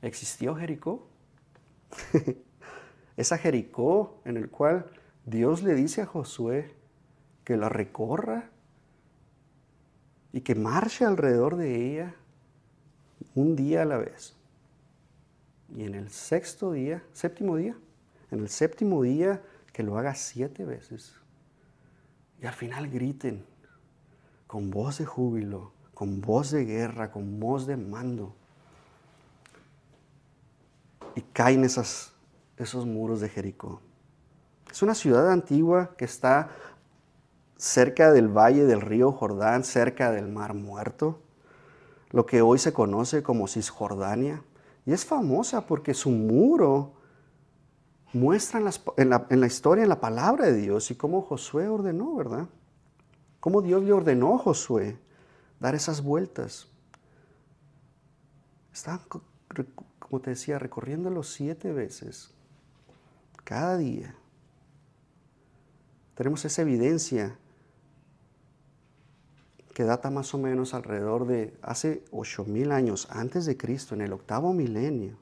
[0.00, 1.08] ¿Existió Jericó?
[3.16, 4.88] Esa Jericó en el cual
[5.24, 6.72] Dios le dice a Josué
[7.42, 8.48] que la recorra
[10.32, 12.14] y que marche alrededor de ella
[13.34, 14.36] un día a la vez.
[15.74, 17.76] Y en el sexto día, séptimo día,
[18.30, 19.42] en el séptimo día
[19.72, 21.16] que lo haga siete veces.
[22.46, 23.44] Al final griten
[24.46, 28.34] con voz de júbilo, con voz de guerra, con voz de mando.
[31.14, 32.12] Y caen esas,
[32.56, 33.80] esos muros de Jericó.
[34.70, 36.50] Es una ciudad antigua que está
[37.56, 41.20] cerca del valle del río Jordán, cerca del Mar Muerto,
[42.10, 44.42] lo que hoy se conoce como Cisjordania.
[44.84, 46.92] Y es famosa porque su muro
[48.12, 52.46] muestra en, la, historia, en la palabra de Dios y cómo Josué ordenó, ¿verdad?
[53.40, 54.98] Cómo Dios le ordenó a Josué
[55.60, 56.68] dar esas vueltas.
[58.72, 59.00] Está,
[59.98, 62.30] como te decía, recorriéndolo siete veces,
[63.44, 64.14] cada día.
[66.14, 67.38] Tenemos esa evidencia
[69.74, 74.14] que data más o menos alrededor de hace 8000 años antes de Cristo, en el
[74.14, 75.18] octavo milenio.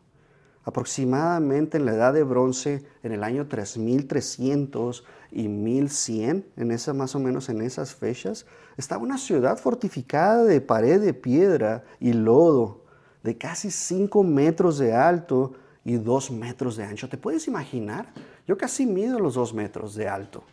[0.64, 7.14] Aproximadamente en la edad de bronce, en el año 3300 y 1100, en esa, más
[7.14, 8.46] o menos en esas fechas,
[8.76, 12.84] estaba una ciudad fortificada de pared de piedra y lodo,
[13.22, 15.52] de casi 5 metros de alto
[15.84, 17.08] y 2 metros de ancho.
[17.08, 18.12] ¿Te puedes imaginar?
[18.46, 20.44] Yo casi mido los 2 metros de alto.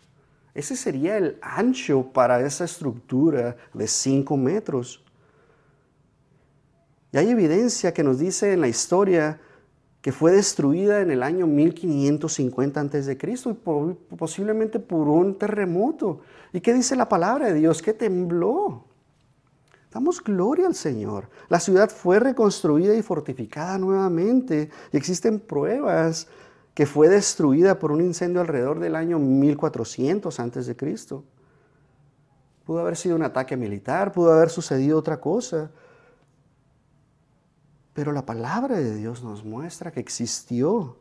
[0.54, 5.04] Ese sería el ancho para esa estructura de 5 metros.
[7.14, 9.40] Y hay evidencia que nos dice en la historia
[10.02, 13.18] que fue destruida en el año 1550 a.C.
[14.10, 16.22] y posiblemente por un terremoto.
[16.52, 17.82] ¿Y qué dice la palabra de Dios?
[17.82, 18.86] Que tembló.
[19.92, 21.30] Damos gloria al Señor.
[21.50, 24.70] La ciudad fue reconstruida y fortificada nuevamente.
[24.92, 26.28] Y existen pruebas
[26.74, 30.76] que fue destruida por un incendio alrededor del año 1400 a.C.
[32.66, 35.70] Pudo haber sido un ataque militar, pudo haber sucedido otra cosa.
[38.02, 40.98] Pero la palabra de Dios nos muestra que existió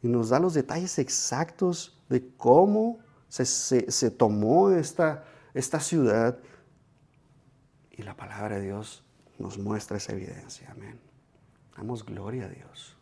[0.00, 6.38] y nos da los detalles exactos de cómo se, tomó esta, esta ciudad.
[7.90, 9.04] Y la palabra de Dios
[9.38, 10.70] nos muestra esa evidencia.
[10.70, 10.98] Amén.
[11.76, 12.96] Damos gloria a Dios.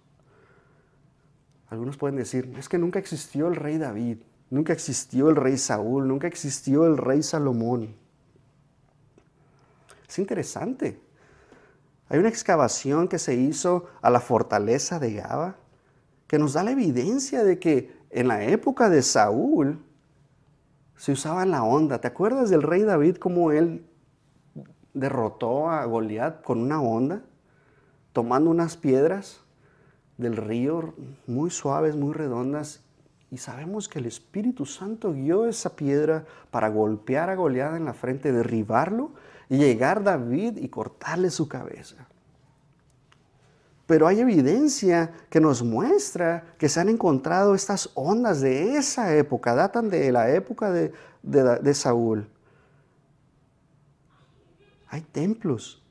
[1.68, 4.18] Algunos pueden decir, es que nunca existió el rey David,
[4.50, 7.94] nunca existió el rey Saúl, nunca existió el rey Salomón.
[10.08, 11.06] Es interesante.
[12.08, 15.56] Hay una excavación que se hizo a la fortaleza de Gaba
[16.26, 19.82] que nos da la evidencia de que en la época de Saúl
[20.96, 22.00] se usaba la onda.
[22.00, 23.86] ¿Te acuerdas del rey David cómo él
[24.94, 27.22] derrotó a Goliat con una onda,
[28.12, 29.40] tomando unas piedras
[30.16, 30.94] del río
[31.26, 32.82] muy suaves, muy redondas,
[33.30, 37.92] y sabemos que el Espíritu Santo guió esa piedra para golpear a Goliat en la
[37.92, 39.12] frente, derribarlo
[39.48, 42.06] y llegar David y cortarle su cabeza.
[43.86, 49.54] Pero hay evidencia que nos muestra que se han encontrado estas ondas de esa época,
[49.54, 50.92] datan de la época de,
[51.22, 52.28] de Saúl.
[54.88, 55.82] Hay templos.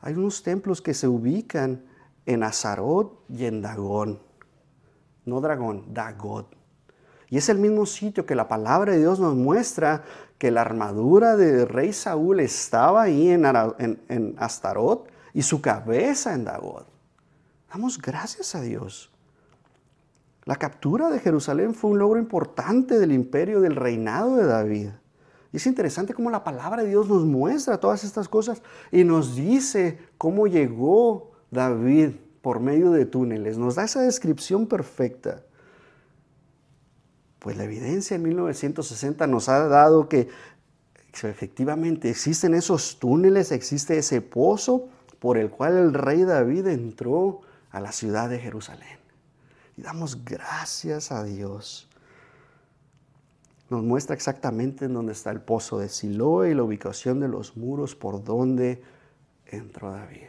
[0.00, 1.84] Hay unos templos que se ubican
[2.26, 4.20] en Azarot y en Dagón.
[5.24, 6.59] No dragón, Dagot.
[7.30, 10.02] Y es el mismo sitio que la palabra de Dios nos muestra
[10.36, 13.44] que la armadura del rey Saúl estaba ahí en,
[14.08, 16.84] en, Astarot y su cabeza en Dagod.
[17.72, 19.12] Damos gracias a Dios.
[20.44, 24.88] La captura de Jerusalén fue un logro importante del imperio del reinado de David.
[25.52, 29.36] Y es interesante cómo la palabra de Dios nos muestra todas estas cosas y nos
[29.36, 32.10] dice cómo llegó David
[32.42, 33.58] por medio de túneles.
[33.58, 35.44] Nos da esa descripción perfecta.
[37.40, 40.28] Pues la evidencia en 1960 nos ha dado que
[41.22, 44.88] efectivamente existen esos túneles, existe ese pozo
[45.18, 48.98] por el cual el rey David entró a la ciudad de Jerusalén.
[49.76, 51.88] Y damos gracias a Dios.
[53.70, 57.56] Nos muestra exactamente en dónde está el pozo de Siloé y la ubicación de los
[57.56, 58.82] muros por donde
[59.46, 60.28] entró David.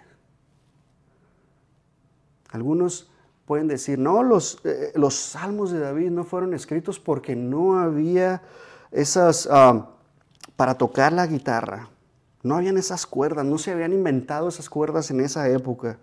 [2.51, 3.09] Algunos
[3.45, 8.41] pueden decir, no, los, eh, los salmos de David no fueron escritos porque no había
[8.91, 9.89] esas, ah,
[10.55, 11.89] para tocar la guitarra,
[12.43, 15.97] no habían esas cuerdas, no se habían inventado esas cuerdas en esa época.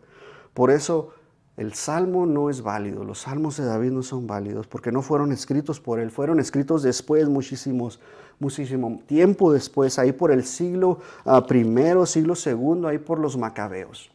[0.55, 1.13] Por eso
[1.57, 5.33] el salmo no es válido, los salmos de David no son válidos porque no fueron
[5.33, 12.07] escritos por él, fueron escritos después, muchísimo tiempo después, ahí por el siglo ah, primero,
[12.07, 14.11] siglo segundo, ahí por los macabeos.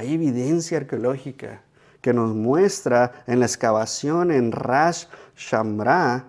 [0.00, 1.60] Hay evidencia arqueológica
[2.00, 5.04] que nos muestra en la excavación en Rash
[5.36, 6.24] Shamra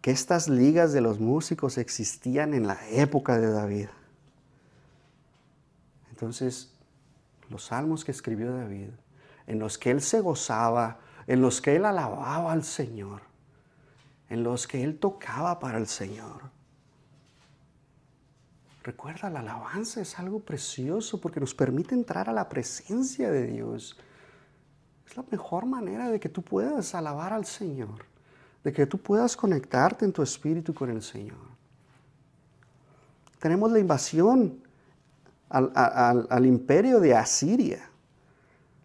[0.00, 3.86] que estas ligas de los músicos existían en la época de David.
[6.10, 6.72] Entonces,
[7.50, 8.88] los salmos que escribió David,
[9.46, 13.20] en los que él se gozaba, en los que él alababa al Señor,
[14.28, 16.50] en los que él tocaba para el Señor.
[18.86, 23.98] Recuerda, la alabanza es algo precioso porque nos permite entrar a la presencia de Dios.
[25.06, 28.06] Es la mejor manera de que tú puedas alabar al Señor
[28.66, 31.38] de que tú puedas conectarte en tu espíritu con el Señor.
[33.38, 34.60] Tenemos la invasión
[35.48, 37.88] al, imperio de Asiria.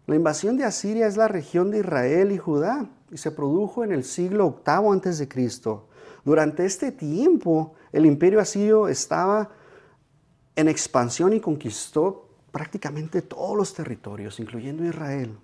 [0.06, 3.90] La invasión de Asiria es la región de Israel y Judá y se produjo en
[3.90, 5.88] el siglo VIII Cristo.
[6.24, 9.50] Durante este tiempo, el imperio asirio estaba
[10.56, 15.36] en expansión y conquistó prácticamente todos los territorios, incluyendo Israel.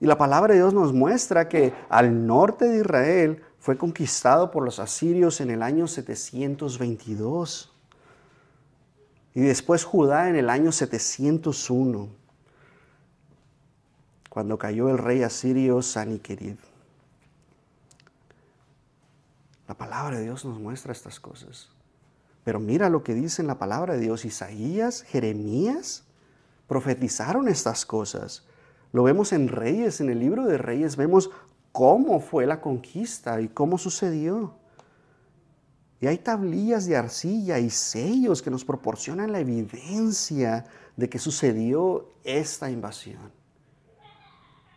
[0.00, 4.64] Y la palabra de Dios nos muestra que al norte de Israel fue conquistado por
[4.64, 7.72] los asirios en el año 722.
[9.34, 12.08] Y después Judá en el año 701,
[14.30, 16.58] cuando cayó el rey asirio Saniquerib.
[19.68, 21.68] La palabra de Dios nos muestra estas cosas.
[22.46, 24.24] Pero mira lo que dice en la palabra de Dios.
[24.24, 26.04] Isaías, Jeremías
[26.68, 28.46] profetizaron estas cosas.
[28.92, 31.28] Lo vemos en Reyes, en el libro de Reyes, vemos
[31.72, 34.54] cómo fue la conquista y cómo sucedió.
[36.00, 42.12] Y hay tablillas de arcilla y sellos que nos proporcionan la evidencia de que sucedió
[42.22, 43.32] esta invasión.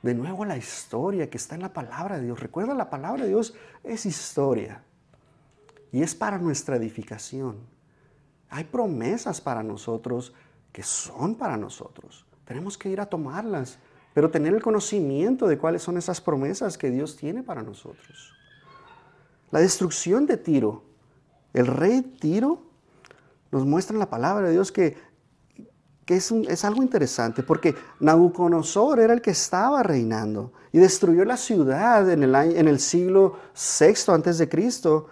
[0.02, 2.40] De nuevo la historia que está en la palabra de Dios.
[2.40, 3.54] Recuerda, la palabra de Dios
[3.84, 4.84] es historia
[5.92, 7.58] y es para nuestra edificación.
[8.50, 10.34] Hay promesas para nosotros
[10.72, 12.26] que son para nosotros.
[12.46, 13.78] Tenemos que ir a tomarlas,
[14.14, 18.34] pero tener el conocimiento de cuáles son esas promesas que Dios tiene para nosotros.
[19.52, 20.84] La destrucción de Tiro,
[21.54, 22.62] el rey Tiro,
[23.52, 24.98] nos muestra en la palabra de Dios que,
[26.06, 32.10] es, es, algo interesante, porque Nabucodonosor era el que estaba reinando y destruyó la ciudad
[32.12, 35.08] en el, en el siglo VI antes de Cristo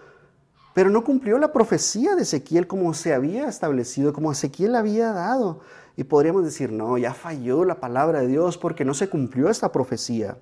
[0.78, 5.62] pero no cumplió la profecía de Ezequiel como se había establecido, como Ezequiel había dado.
[5.96, 9.72] Y podríamos decir, no, ya falló la palabra de Dios porque no se cumplió esta
[9.72, 10.38] profecía.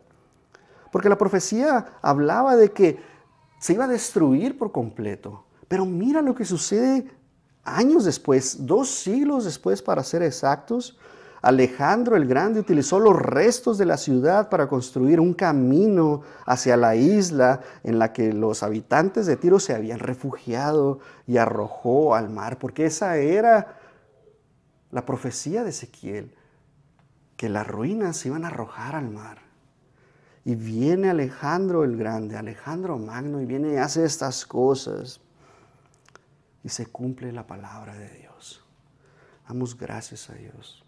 [0.92, 3.00] Porque la profecía hablaba de que
[3.62, 5.46] se iba a destruir por completo.
[5.70, 7.10] Pero mira lo que sucede
[7.64, 10.98] años después, dos siglos después para ser exactos.
[11.46, 16.96] Alejandro el Grande utilizó los restos de la ciudad para construir un camino hacia la
[16.96, 22.58] isla en la que los habitantes de Tiro se habían refugiado y arrojó al mar,
[22.58, 23.78] porque esa era
[24.90, 26.34] la profecía de Ezequiel,
[27.38, 29.38] que las ruinas se iban a arrojar al mar.
[30.46, 35.22] Y viene Alejandro el Grande, Alejandro Magno, y viene y hace estas cosas.
[36.64, 38.66] Y se cumple la palabra de Dios.
[39.48, 40.85] Damos gracias a Dios.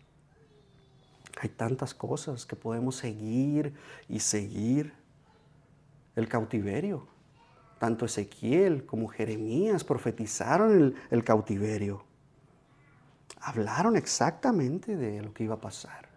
[1.40, 3.74] Hay tantas cosas que podemos seguir
[4.10, 4.94] y seguir.
[6.16, 7.08] El cautiverio.
[7.78, 12.04] Tanto Ezequiel como Jeremías profetizaron el, cautiverio.
[13.40, 16.10] Hablaron exactamente de lo que iba a pasar.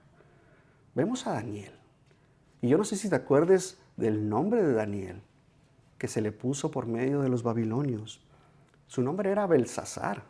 [0.95, 1.75] Vemos a Daniel.
[2.63, 5.23] Y yo no sé si te acuerdes del nombre de Daniel
[5.99, 8.25] que se le puso por medio de los babilonios.
[8.87, 10.25] Su nombre era Belsasar.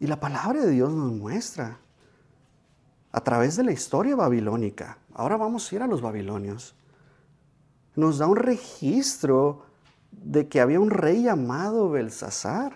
[0.00, 1.80] Y la palabra de Dios nos muestra
[3.14, 4.98] a través de la historia babilónica.
[5.14, 6.74] Ahora vamos a ir a los babilonios.
[7.94, 9.66] Nos da un registro
[10.10, 12.72] de que había un rey llamado Belsasar,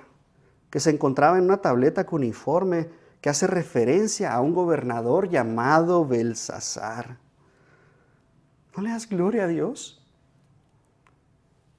[0.70, 2.88] que se encontraba en una tableta cuneiforme
[3.20, 7.18] que hace referencia a un gobernador llamado Belsasar.
[8.76, 10.06] ¿No le das gloria a Dios?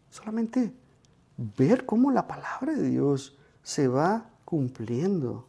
[0.10, 0.74] Solamente
[1.38, 5.48] ver cómo la palabra de Dios se va cumpliendo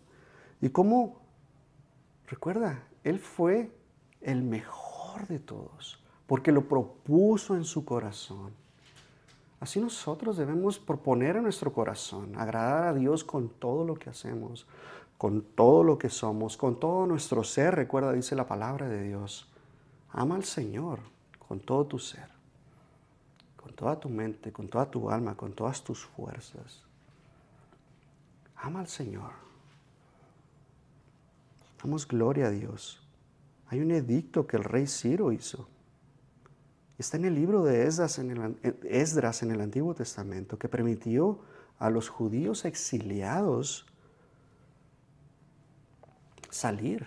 [0.60, 1.18] y cómo,
[2.28, 3.72] recuerda, él fue
[4.20, 8.52] el mejor de todos, porque lo propuso en su corazón.
[9.60, 14.66] Así nosotros debemos proponer en nuestro corazón, agradar a Dios con todo lo que hacemos,
[15.18, 17.74] con todo lo que somos, con todo nuestro ser.
[17.74, 19.52] Recuerda, dice la palabra de Dios,
[20.10, 21.00] ama al Señor
[21.38, 22.30] con todo tu ser,
[23.56, 26.84] con toda tu mente, con toda tu alma, con todas tus fuerzas.
[28.56, 29.49] Ama al Señor.
[31.82, 33.02] Damos gloria a Dios.
[33.68, 35.68] Hay un edicto que el rey Ciro hizo.
[36.98, 41.40] Está en el libro de Esdras en el, Esdras en el Antiguo Testamento que permitió
[41.78, 43.86] a los judíos exiliados
[46.50, 47.06] salir.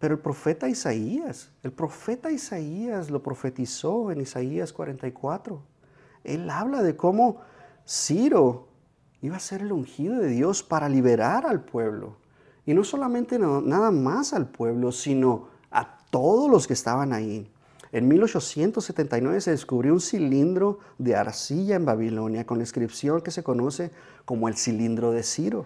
[0.00, 5.62] Pero el profeta Isaías, el profeta Isaías lo profetizó en Isaías 44.
[6.24, 7.40] Él habla de cómo
[7.86, 8.68] Ciro
[9.22, 12.16] iba a ser el ungido de Dios para liberar al pueblo.
[12.68, 17.50] Y no solamente nada más al pueblo, sino a todos los que estaban ahí.
[17.92, 23.90] En 1879 se descubrió un cilindro de arcilla en Babilonia con inscripción que se conoce
[24.26, 25.64] como el cilindro de Ciro.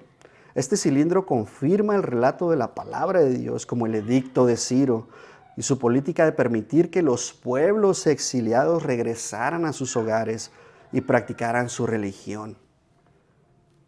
[0.55, 5.09] Este cilindro confirma el relato de la palabra de Dios como el edicto de Ciro
[5.57, 10.53] y su política de permitir que los pueblos exiliados regresaran a sus hogares
[10.92, 12.57] y practicaran su religión.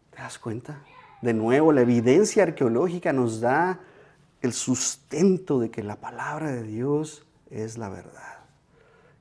[0.09, 0.81] ¿Te das cuenta?
[1.25, 3.79] De nuevo, la evidencia arqueológica nos da
[4.41, 8.41] el sustento de que la palabra de Dios es la verdad,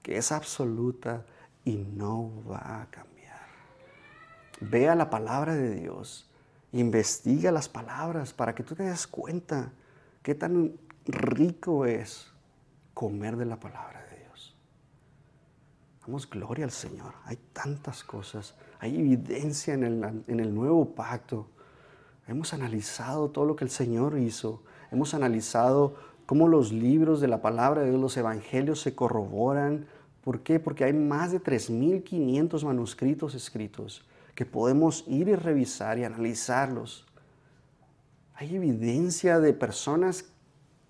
[0.02, 1.24] que es absoluta
[1.64, 3.40] y no va a cambiar.
[4.60, 6.30] Vea la palabra de Dios,
[6.72, 9.72] investiga las palabras para que tú te des cuenta
[10.22, 10.76] qué tan
[11.06, 12.30] rico es
[12.92, 14.54] comer de la palabra de Dios.
[16.02, 17.14] Damos gloria al Señor.
[17.24, 18.54] Hay tantas cosas.
[18.78, 21.48] Hay evidencia en el, en el nuevo pacto.
[22.26, 24.62] Hemos analizado todo lo que el Señor hizo.
[24.90, 25.94] Hemos analizado
[26.26, 29.86] cómo los libros de la palabra de Dios, los evangelios se corroboran.
[30.22, 30.58] ¿Por qué?
[30.58, 37.06] Porque hay más de 3.500 manuscritos escritos que podemos ir y revisar y analizarlos.
[38.34, 40.26] Hay evidencia de personas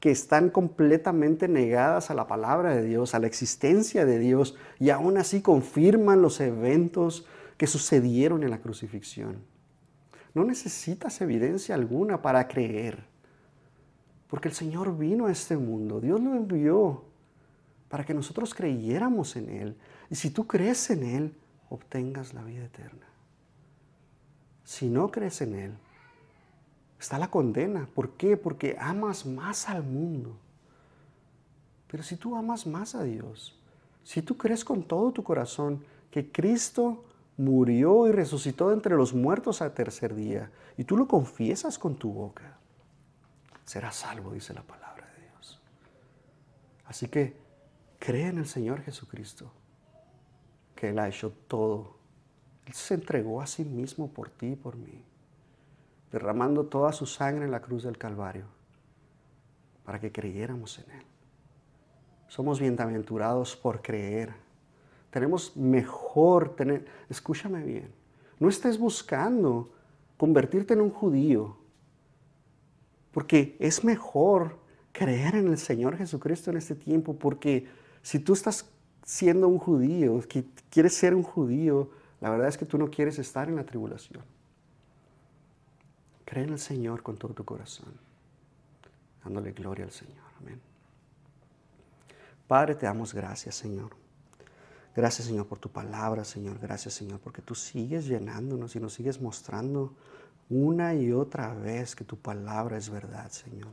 [0.01, 4.91] que están completamente negadas a la palabra de Dios, a la existencia de Dios, y
[4.91, 7.27] aún así confirman los eventos
[7.57, 9.54] que sucedieron en la crucifixión.
[10.35, 13.05] No necesitas evidencia alguna para creer,
[14.29, 17.05] porque el Señor vino a este mundo, Dios lo envió
[17.89, 19.77] para que nosotros creyéramos en Él,
[20.11, 21.35] y si tú crees en Él,
[21.69, 23.07] obtengas la vida eterna.
[24.65, 25.75] Si no crees en Él,
[26.99, 27.87] está la condena.
[27.95, 28.37] ¿Por qué?
[28.37, 30.37] Porque amas más al mundo.
[31.89, 33.55] Pero si tú amas más a Dios,
[34.03, 37.05] si tú crees con todo tu corazón que Cristo
[37.37, 42.13] murió y resucitó entre los muertos al tercer día, y tú lo confiesas con tu
[42.13, 42.59] boca,
[43.65, 45.61] serás salvo, dice la palabra de Dios.
[46.87, 47.37] Así que
[47.99, 49.51] cree en el Señor Jesucristo,
[50.75, 51.97] que Él ha hecho todo.
[52.67, 55.05] Él se entregó a sí mismo por ti y por mí
[56.15, 58.45] derramando toda su sangre en la cruz del Calvario
[59.85, 61.07] para que creyéramos en Él.
[62.29, 64.33] Somos bienaventurados por creer.
[65.15, 67.89] Tenemos mejor tener, escúchame bien,
[68.41, 69.71] no estés buscando
[70.17, 71.57] convertirte en un judío,
[73.13, 74.59] porque es mejor
[74.91, 77.69] creer en el Señor Jesucristo en este tiempo, porque
[78.03, 78.69] si tú estás
[79.05, 81.91] siendo un judío, que quieres ser un judío,
[82.21, 84.25] la verdad es que tú no quieres estar en la tribulación.
[86.25, 87.95] Cree en el Señor con todo tu corazón,
[89.23, 90.25] dándole gloria al Señor.
[90.41, 90.61] Amén.
[92.49, 94.03] Padre, te damos gracias, Señor.
[94.95, 96.59] Gracias, Señor, por tu palabra, Señor.
[96.61, 99.95] Gracias, Señor, porque tú sigues llenándonos y nos sigues mostrando
[100.49, 103.73] una y otra vez que tu palabra es verdad, Señor.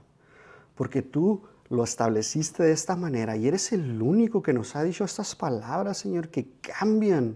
[0.75, 5.03] Porque tú lo estableciste de esta manera y eres el único que nos ha dicho
[5.03, 7.35] estas palabras, Señor, que cambian.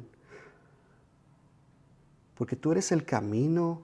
[2.36, 3.84] Porque tú eres el camino,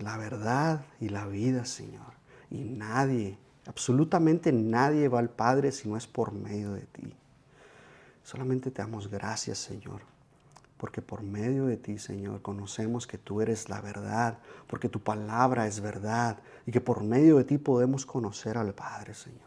[0.00, 2.12] la verdad y la vida, Señor.
[2.50, 7.14] Y nadie, absolutamente nadie va al Padre si no es por medio de ti.
[8.22, 10.02] Solamente te damos gracias, Señor,
[10.76, 15.66] porque por medio de ti, Señor, conocemos que tú eres la verdad, porque tu palabra
[15.66, 19.40] es verdad y que por medio de ti podemos conocer al Padre, Señor.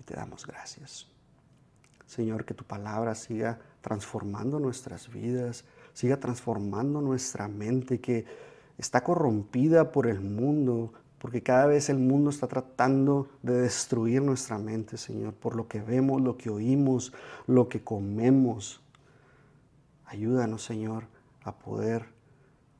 [0.00, 1.06] Y te damos gracias.
[2.06, 8.24] Señor, que tu palabra siga transformando nuestras vidas, siga transformando nuestra mente, que
[8.78, 14.58] está corrompida por el mundo, porque cada vez el mundo está tratando de destruir nuestra
[14.58, 17.12] mente, Señor, por lo que vemos, lo que oímos,
[17.46, 18.80] lo que comemos.
[20.06, 21.06] Ayúdanos, Señor,
[21.42, 22.06] a poder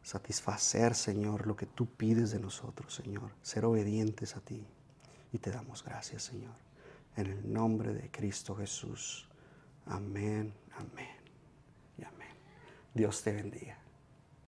[0.02, 4.64] satisfacer, Señor, lo que tú pides de nosotros, Señor, ser obedientes a ti.
[5.32, 6.54] Y te damos gracias, Señor,
[7.16, 9.28] en el nombre de Cristo Jesús.
[9.84, 11.16] Amén, amén
[11.98, 12.28] y amén.
[12.94, 13.87] Dios te bendiga.